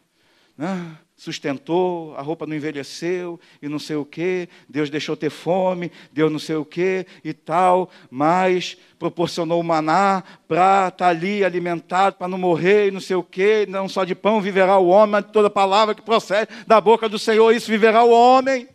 [0.56, 0.98] né?
[1.20, 6.32] Sustentou, a roupa não envelheceu e não sei o quê, Deus deixou ter fome, Deus
[6.32, 12.16] não sei o quê e tal, mas proporcionou o maná para estar tá ali alimentado,
[12.16, 15.10] para não morrer e não sei o quê, não só de pão viverá o homem,
[15.10, 18.66] mas de toda palavra que procede da boca do Senhor, isso viverá o homem.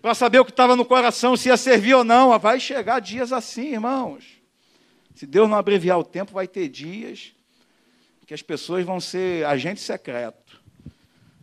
[0.00, 3.32] Para saber o que estava no coração, se ia servir ou não, vai chegar dias
[3.32, 4.24] assim, irmãos.
[5.14, 7.32] Se Deus não abreviar o tempo, vai ter dias
[8.26, 10.41] que as pessoas vão ser agentes secretos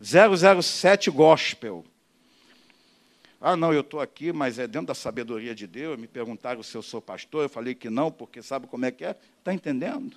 [0.02, 1.84] 007 Gospel.
[3.40, 5.98] Ah, não, eu estou aqui, mas é dentro da sabedoria de Deus.
[5.98, 9.04] Me perguntaram se eu sou pastor, eu falei que não, porque sabe como é que
[9.04, 9.16] é?
[9.38, 10.16] Está entendendo?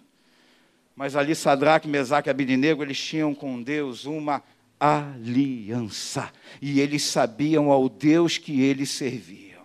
[0.96, 4.43] Mas ali Sadraque, Mesaque e Abidinego, eles tinham com Deus uma
[4.80, 6.32] aliança.
[6.62, 9.63] E eles sabiam ao Deus que eles serviam.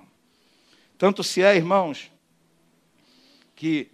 [0.96, 2.10] Tanto se é, irmãos,
[3.54, 3.90] que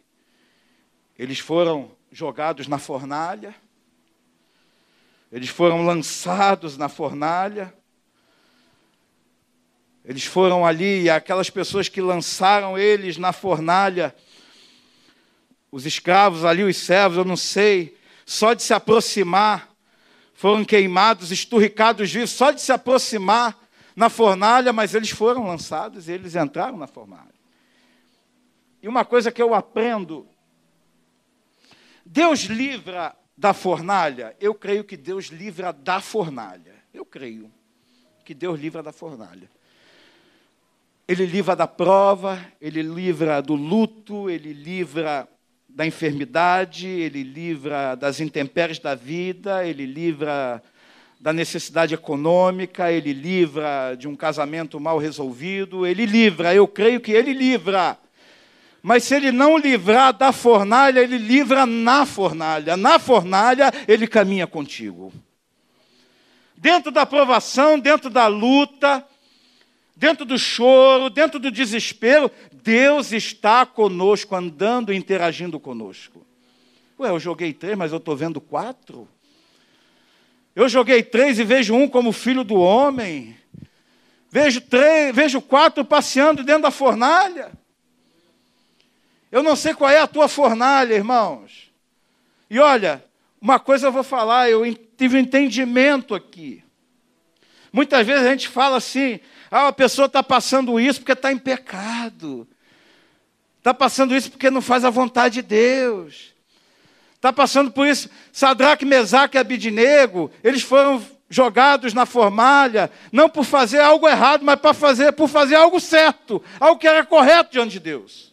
[1.19, 3.55] eles foram jogados na fornalha,
[5.35, 7.75] eles foram lançados na fornalha.
[10.05, 14.15] Eles foram ali, e aquelas pessoas que lançaram eles na fornalha,
[15.73, 19.75] os escravos ali, os servos, eu não sei, só de se aproximar,
[20.35, 23.59] foram queimados, esturricados vivos, só de se aproximar
[23.97, 27.35] na fornalha, mas eles foram lançados e eles entraram na fornalha.
[28.81, 30.29] E uma coisa que eu aprendo:
[32.07, 34.35] Deus livra da fornalha?
[34.41, 36.75] Eu creio que Deus livra da fornalha.
[36.93, 37.51] Eu creio
[38.25, 39.49] que Deus livra da fornalha.
[41.07, 45.29] Ele livra da prova, ele livra do luto, ele livra
[45.69, 50.63] da enfermidade, ele livra das intempéries da vida, ele livra
[51.21, 57.13] da necessidade econômica, ele livra de um casamento mal resolvido, ele livra, eu creio que
[57.13, 57.99] ele livra.
[58.87, 62.77] Mas se ele não livrar da fornalha, ele livra na fornalha.
[62.77, 65.11] Na fornalha, ele caminha contigo.
[66.55, 69.03] Dentro da provação, dentro da luta,
[69.97, 76.21] dentro do choro, dentro do desespero, Deus está conosco, andando e interagindo conosco.
[77.01, 79.09] Ué, eu joguei três, mas eu estou vendo quatro.
[80.55, 83.35] Eu joguei três e vejo um como filho do homem.
[84.31, 87.64] Vejo três, vejo quatro passeando dentro da fornalha.
[89.35, 91.69] Eu não sei qual é a tua fornalha, irmãos.
[92.49, 93.05] E olha,
[93.41, 94.63] uma coisa eu vou falar, eu
[94.97, 96.63] tive um entendimento aqui.
[97.73, 99.19] Muitas vezes a gente fala assim:
[99.51, 102.47] ah, a pessoa está passando isso porque está em pecado.
[103.59, 106.33] Está passando isso porque não faz a vontade de Deus.
[107.17, 108.09] Está passando por isso.
[108.33, 114.61] Sadraque, Mesaque e Abidinego, eles foram jogados na formalha, não por fazer algo errado, mas
[114.61, 118.33] para fazer, por fazer algo certo, algo que era correto diante de Deus.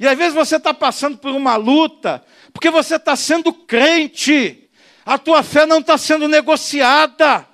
[0.00, 2.24] E às vezes você está passando por uma luta,
[2.54, 4.66] porque você está sendo crente,
[5.04, 7.46] a tua fé não está sendo negociada.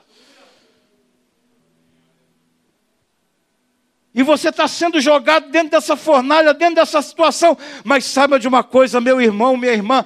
[4.14, 7.59] E você está sendo jogado dentro dessa fornalha, dentro dessa situação.
[7.82, 10.05] Mas saiba de uma coisa, meu irmão, minha irmã: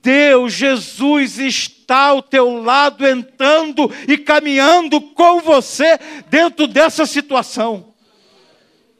[0.00, 5.98] Deus, Jesus está ao teu lado, entrando e caminhando com você
[6.30, 7.92] dentro dessa situação.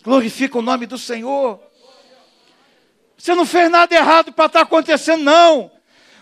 [0.04, 1.71] Glorifica o nome do Senhor.
[3.22, 5.70] Você não fez nada errado para estar tá acontecendo, não.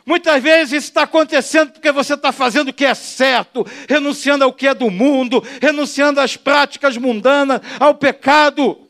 [0.04, 4.52] Muitas vezes isso está acontecendo porque você está fazendo o que é certo, renunciando ao
[4.52, 8.86] que é do mundo, renunciando às práticas mundanas, ao pecado.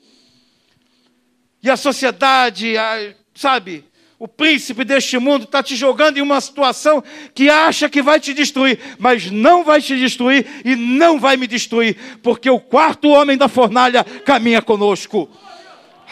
[1.62, 3.84] E a sociedade, a, sabe,
[4.18, 8.34] o príncipe deste mundo está te jogando em uma situação que acha que vai te
[8.34, 13.38] destruir, mas não vai te destruir e não vai me destruir, porque o quarto homem
[13.38, 15.30] da fornalha caminha conosco.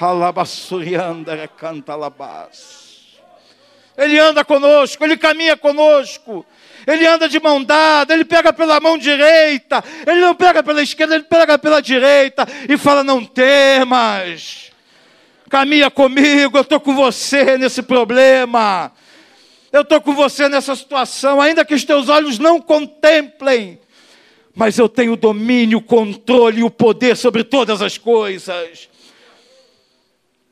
[0.01, 2.89] Alabassurianda canta alabás.
[3.97, 6.47] Ele anda conosco, ele caminha conosco,
[6.87, 11.17] ele anda de mão dada, ele pega pela mão direita, ele não pega pela esquerda,
[11.17, 14.71] ele pega pela direita e fala: Não temas,
[15.51, 18.93] caminha comigo, eu estou com você nesse problema,
[19.73, 23.81] eu estou com você nessa situação, ainda que os teus olhos não contemplem,
[24.55, 28.89] mas eu tenho o domínio, o controle e o poder sobre todas as coisas.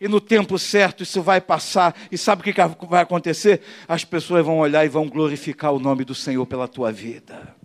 [0.06, 1.92] E no tempo certo isso vai passar.
[2.12, 3.60] E sabe o que vai acontecer?
[3.88, 7.56] As pessoas vão olhar e vão glorificar o nome do Senhor pela tua vida.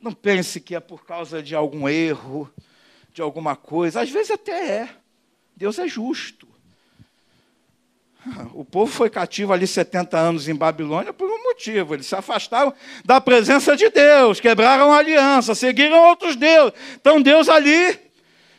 [0.00, 2.48] Não pense que é por causa de algum erro,
[3.12, 4.00] de alguma coisa.
[4.00, 4.88] Às vezes até é.
[5.56, 6.46] Deus é justo.
[8.54, 11.94] O povo foi cativo ali 70 anos em Babilônia por um motivo.
[11.94, 12.72] Eles se afastaram
[13.04, 16.74] da presença de Deus, quebraram a aliança, seguiram outros deuses.
[16.94, 18.06] Então Deus ali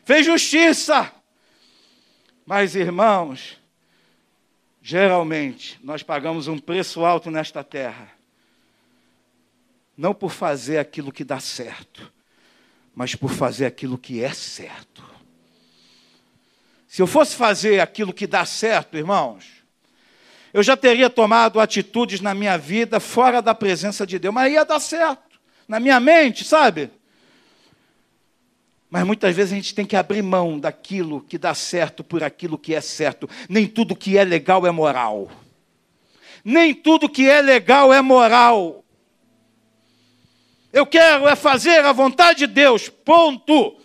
[0.10, 1.12] fez justiça.
[2.44, 3.60] Mas, irmãos,
[4.82, 8.12] geralmente nós pagamos um preço alto nesta terra,
[9.96, 12.12] não por fazer aquilo que dá certo,
[12.96, 15.08] mas por fazer aquilo que é certo.
[16.88, 19.46] Se eu fosse fazer aquilo que dá certo, irmãos,
[20.52, 24.66] eu já teria tomado atitudes na minha vida fora da presença de Deus, mas ia
[24.66, 26.90] dar certo, na minha mente, sabe?
[28.90, 32.58] Mas muitas vezes a gente tem que abrir mão daquilo que dá certo por aquilo
[32.58, 33.30] que é certo.
[33.48, 35.30] Nem tudo que é legal é moral.
[36.44, 38.84] Nem tudo que é legal é moral.
[40.74, 43.76] Eu quero é fazer a vontade de Deus, ponto.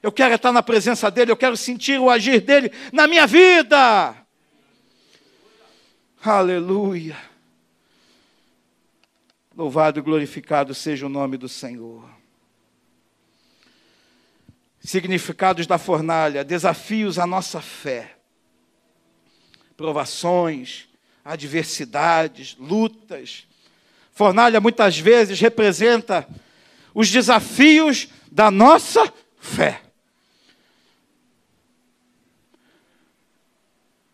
[0.00, 4.16] Eu quero estar na presença dEle, eu quero sentir o agir dEle na minha vida.
[6.24, 7.16] Aleluia.
[9.56, 12.21] Louvado e glorificado seja o nome do Senhor
[14.82, 18.16] significados da fornalha, desafios à nossa fé,
[19.76, 20.88] provações,
[21.24, 23.46] adversidades, lutas.
[24.10, 26.28] Fornalha muitas vezes representa
[26.92, 29.80] os desafios da nossa fé.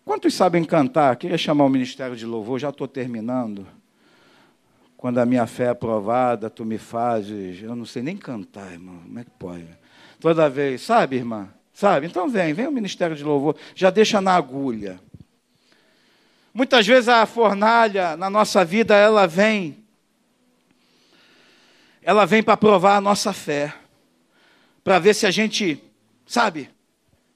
[0.05, 1.17] Quantos sabem cantar?
[1.17, 3.67] Queria chamar o ministério de louvor, já estou terminando.
[4.97, 7.63] Quando a minha fé é aprovada, tu me fazes.
[7.63, 8.99] Eu não sei nem cantar, irmão.
[9.03, 9.69] Como é que pode?
[10.21, 11.49] Toda vez, sabe, irmã?
[11.73, 12.07] Sabe?
[12.07, 15.01] Então vem, vem o ministério de louvor, já deixa na agulha.
[16.53, 19.85] Muitas vezes a fornalha na nossa vida, ela vem,
[22.03, 23.73] ela vem para provar a nossa fé,
[24.83, 25.81] para ver se a gente,
[26.27, 26.69] sabe,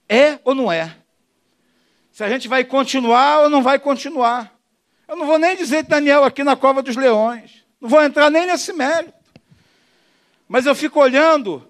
[0.09, 0.93] é ou não é.
[2.11, 4.53] Se a gente vai continuar ou não vai continuar.
[5.07, 7.63] Eu não vou nem dizer Daniel aqui na cova dos leões.
[7.79, 9.13] Não vou entrar nem nesse mérito.
[10.47, 11.67] Mas eu fico olhando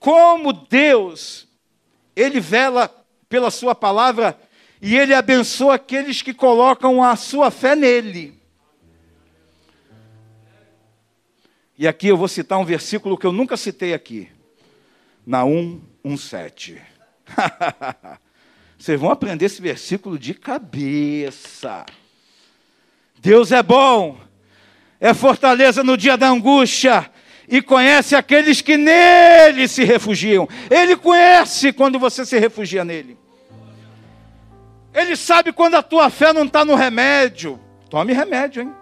[0.00, 1.46] como Deus,
[2.16, 2.88] Ele vela
[3.28, 4.36] pela Sua palavra
[4.82, 8.40] e Ele abençoa aqueles que colocam a sua fé nele.
[11.78, 14.28] E aqui eu vou citar um versículo que eu nunca citei aqui.
[15.24, 16.80] Naum 1,7.
[18.76, 21.84] Vocês vão aprender esse versículo de cabeça.
[23.18, 24.18] Deus é bom,
[24.98, 27.10] é fortaleza no dia da angústia,
[27.50, 30.48] e conhece aqueles que nele se refugiam.
[30.70, 33.18] Ele conhece quando você se refugia nele.
[34.94, 37.58] Ele sabe quando a tua fé não está no remédio.
[37.90, 38.72] Tome remédio, hein?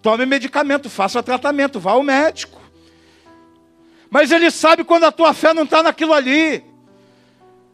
[0.00, 2.60] Tome medicamento, faça tratamento, vá ao médico.
[4.08, 6.64] Mas ele sabe quando a tua fé não está naquilo ali.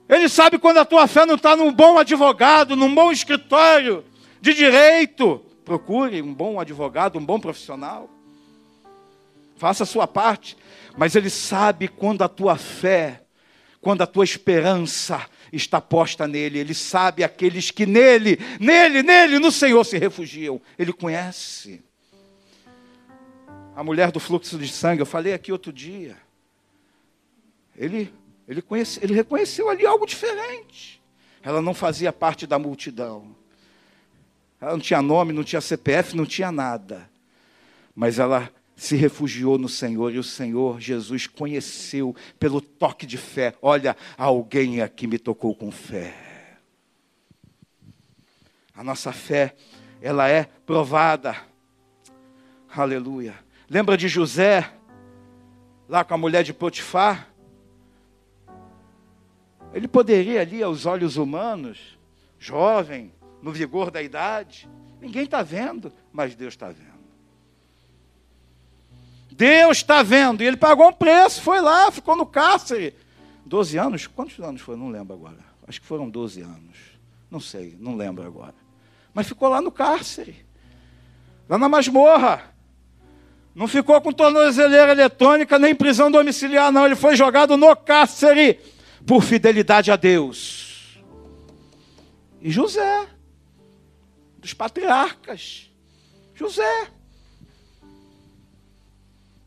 [0.08, 4.02] Ele sabe quando a tua fé não está num bom advogado, num bom escritório
[4.40, 5.44] de direito.
[5.62, 8.15] Procure um bom advogado, um bom profissional.
[9.56, 10.56] Faça a sua parte.
[10.96, 13.22] Mas Ele sabe quando a tua fé,
[13.80, 16.58] quando a tua esperança está posta nele.
[16.58, 20.60] Ele sabe aqueles que nele, nele, nele, no Senhor se refugiam.
[20.78, 21.82] Ele conhece.
[23.74, 26.16] A mulher do fluxo de sangue, eu falei aqui outro dia.
[27.76, 28.12] Ele,
[28.48, 31.02] ele, conhece, ele reconheceu ali algo diferente.
[31.42, 33.36] Ela não fazia parte da multidão.
[34.60, 37.08] Ela não tinha nome, não tinha CPF, não tinha nada.
[37.94, 43.54] Mas ela se refugiou no Senhor e o Senhor Jesus conheceu pelo toque de fé.
[43.62, 46.14] Olha, alguém aqui me tocou com fé.
[48.74, 49.56] A nossa fé,
[50.02, 51.34] ela é provada.
[52.68, 53.34] Aleluia.
[53.68, 54.70] Lembra de José,
[55.88, 57.32] lá com a mulher de Potifar?
[59.72, 61.98] Ele poderia ali, aos olhos humanos,
[62.38, 64.68] jovem, no vigor da idade,
[65.00, 66.95] ninguém está vendo, mas Deus está vendo.
[69.36, 70.42] Deus está vendo.
[70.42, 72.94] E ele pagou um preço, foi lá, ficou no cárcere.
[73.44, 74.06] 12 anos?
[74.06, 74.76] Quantos anos foi?
[74.76, 75.38] Não lembro agora.
[75.68, 76.76] Acho que foram 12 anos.
[77.30, 78.54] Não sei, não lembro agora.
[79.12, 80.44] Mas ficou lá no cárcere.
[81.48, 82.54] Lá na masmorra.
[83.54, 86.86] Não ficou com tornozeleira eletrônica nem prisão domiciliar, não.
[86.86, 88.60] Ele foi jogado no cárcere
[89.06, 90.98] por fidelidade a Deus.
[92.40, 93.06] E José,
[94.38, 95.70] dos patriarcas.
[96.34, 96.95] José.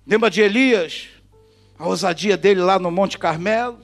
[0.10, 1.08] Lembra de Elias?
[1.78, 3.80] A ousadia dele lá no Monte Carmelo?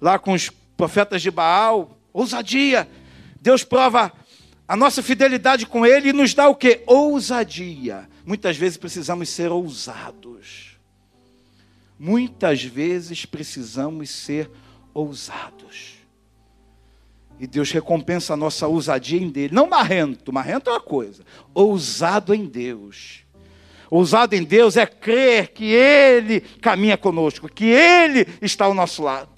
[0.00, 1.98] Lá com os profetas de Baal?
[2.12, 2.88] Ousadia.
[3.40, 4.12] Deus prova
[4.68, 6.84] a nossa fidelidade com Ele e nos dá o que?
[6.86, 8.08] Ousadia.
[8.24, 10.78] Muitas vezes precisamos ser ousados.
[11.98, 14.48] Muitas vezes precisamos ser
[14.94, 15.94] ousados.
[17.40, 19.52] E Deus recompensa a nossa ousadia em dele.
[19.52, 21.24] Não marrento, marrento é uma coisa.
[21.52, 23.24] Ousado em Deus.
[23.90, 29.30] Ousado em Deus é crer que Ele caminha conosco, que Ele está ao nosso lado.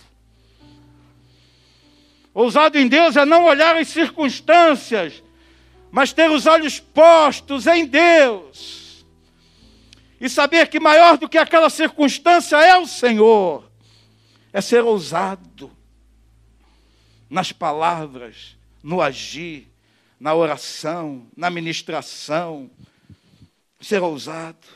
[2.35, 5.23] Ousado em Deus é não olhar as circunstâncias,
[5.91, 9.05] mas ter os olhos postos em Deus.
[10.21, 13.71] E saber que maior do que aquela circunstância é o Senhor.
[14.53, 15.71] É ser ousado
[17.29, 19.69] nas palavras, no agir,
[20.19, 22.69] na oração, na ministração,
[23.81, 24.67] ser ousado.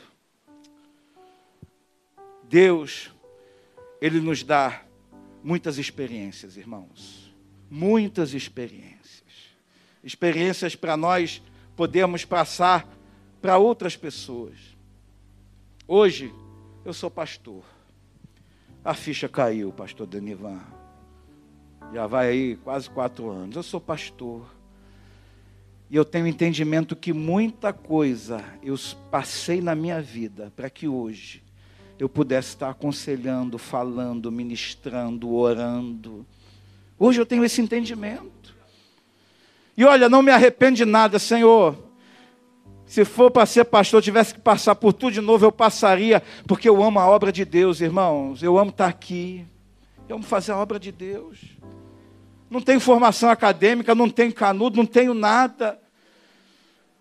[2.43, 3.11] Deus,
[4.01, 4.83] Ele nos dá
[5.43, 7.33] muitas experiências, irmãos.
[7.69, 9.23] Muitas experiências.
[10.03, 11.41] Experiências para nós
[11.75, 12.87] podermos passar
[13.41, 14.57] para outras pessoas.
[15.87, 16.33] Hoje,
[16.83, 17.63] eu sou pastor.
[18.83, 20.61] A ficha caiu, pastor Danivan.
[21.93, 23.55] Já vai aí quase quatro anos.
[23.55, 24.47] Eu sou pastor.
[25.89, 28.75] E eu tenho entendimento que muita coisa eu
[29.11, 31.43] passei na minha vida para que hoje
[31.99, 36.25] eu pudesse estar aconselhando, falando, ministrando, orando.
[36.97, 38.55] Hoje eu tenho esse entendimento.
[39.77, 41.77] E olha, não me arrependo de nada, Senhor.
[42.85, 46.69] Se for para ser pastor, tivesse que passar por tudo de novo, eu passaria, porque
[46.69, 48.41] eu amo a obra de Deus, irmãos.
[48.41, 49.45] Eu amo estar aqui.
[50.07, 51.39] Eu amo fazer a obra de Deus.
[52.55, 55.77] Não tenho formação acadêmica, não tenho canudo, não tenho nada.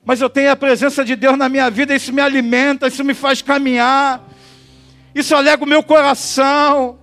[0.05, 3.15] Mas eu tenho a presença de Deus na minha vida, isso me alimenta, isso me
[3.15, 4.21] faz caminhar.
[5.15, 6.99] Isso alega o meu coração.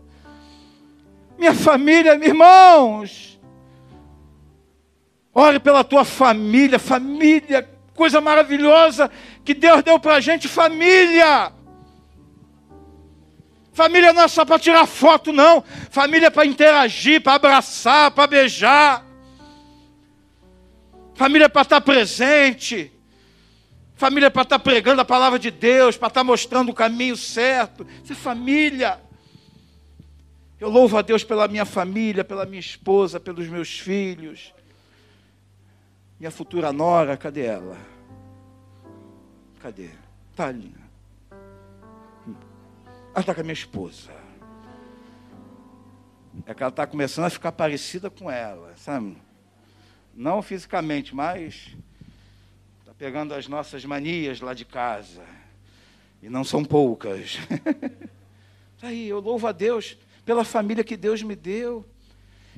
[1.39, 3.39] Minha família, irmãos.
[5.33, 9.09] Ore pela tua família, família, coisa maravilhosa
[9.45, 11.53] que Deus deu para a gente, família.
[13.73, 15.63] Família não é só para tirar foto, não.
[15.89, 19.05] Família é para interagir, para abraçar, para beijar.
[21.15, 22.91] Família é para estar presente.
[23.95, 27.85] Família é para estar pregando a palavra de Deus, para estar mostrando o caminho certo.
[28.03, 28.99] Isso é família.
[30.59, 34.53] Eu louvo a Deus pela minha família, pela minha esposa, pelos meus filhos.
[36.19, 37.77] Minha futura nora, cadê ela?
[39.59, 39.89] Cadê?
[40.31, 40.80] Está ali.
[43.13, 44.09] Ela está com a minha esposa.
[46.45, 49.17] É que ela está começando a ficar parecida com ela, sabe?
[50.13, 51.75] Não fisicamente, mas
[52.79, 55.23] está pegando as nossas manias lá de casa.
[56.21, 57.37] E não são poucas.
[58.79, 59.95] Tá aí, eu louvo a Deus
[60.25, 61.85] pela família que Deus me deu.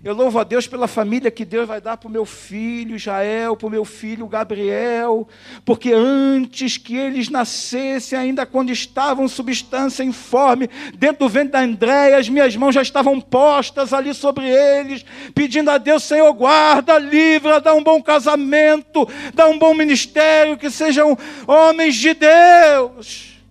[0.02, 3.56] Eu louvo a Deus pela família que Deus vai dar para o meu filho Jael,
[3.56, 5.26] para o meu filho Gabriel,
[5.64, 12.18] porque antes que eles nascessem, ainda quando estavam substância informe, dentro do ventre da Andréia,
[12.18, 17.62] as minhas mãos já estavam postas ali sobre eles, pedindo a Deus, Senhor, guarda, livra,
[17.62, 21.18] dá um bom casamento, dá um bom ministério, que sejam
[21.48, 23.42] homens de Deus,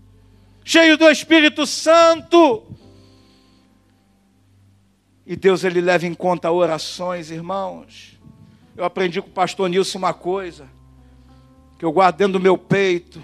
[0.62, 2.72] cheios do Espírito Santo.
[5.27, 8.18] E Deus ele leva em conta orações, irmãos.
[8.77, 10.66] Eu aprendi com o pastor Nilson uma coisa,
[11.79, 13.23] que eu guardo dentro do meu peito.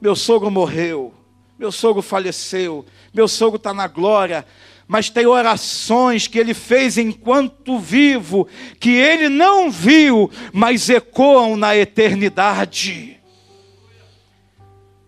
[0.00, 1.14] Meu sogro morreu,
[1.58, 2.84] meu sogro faleceu,
[3.14, 4.44] meu sogro está na glória,
[4.86, 8.46] mas tem orações que ele fez enquanto vivo,
[8.78, 13.18] que ele não viu, mas ecoam na eternidade.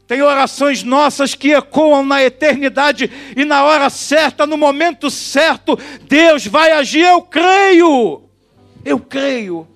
[0.09, 5.78] Tem orações nossas que ecoam na eternidade e na hora certa, no momento certo,
[6.09, 7.04] Deus vai agir.
[7.04, 8.22] Eu creio,
[8.82, 9.68] eu creio,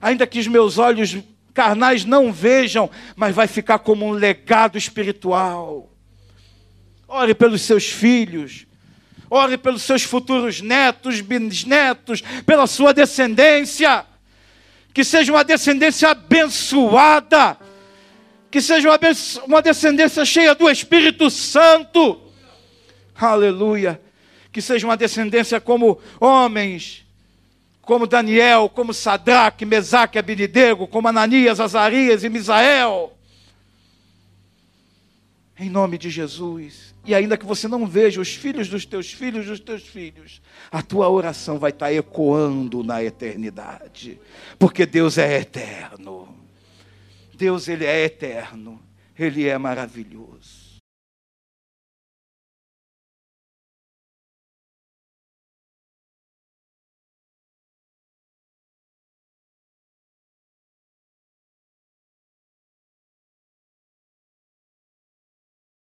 [0.00, 1.18] ainda que os meus olhos
[1.52, 5.92] carnais não vejam, mas vai ficar como um legado espiritual.
[7.06, 8.66] Ore pelos seus filhos,
[9.28, 14.06] ore pelos seus futuros netos, bisnetos, pela sua descendência,
[14.94, 17.58] que seja uma descendência abençoada
[18.54, 18.88] que seja
[19.44, 22.20] uma descendência cheia do Espírito Santo.
[23.12, 24.00] Aleluia.
[24.52, 27.04] Que seja uma descendência como homens,
[27.82, 33.12] como Daniel, como Sadraque, Mesaque, Abinidego, como Ananias, Azarias e Misael.
[35.58, 36.94] Em nome de Jesus.
[37.04, 40.40] E ainda que você não veja os filhos dos teus filhos dos teus filhos,
[40.70, 44.16] a tua oração vai estar ecoando na eternidade,
[44.60, 46.33] porque Deus é eterno.
[47.44, 48.82] Deus ele é eterno,
[49.18, 50.63] ele é maravilhoso.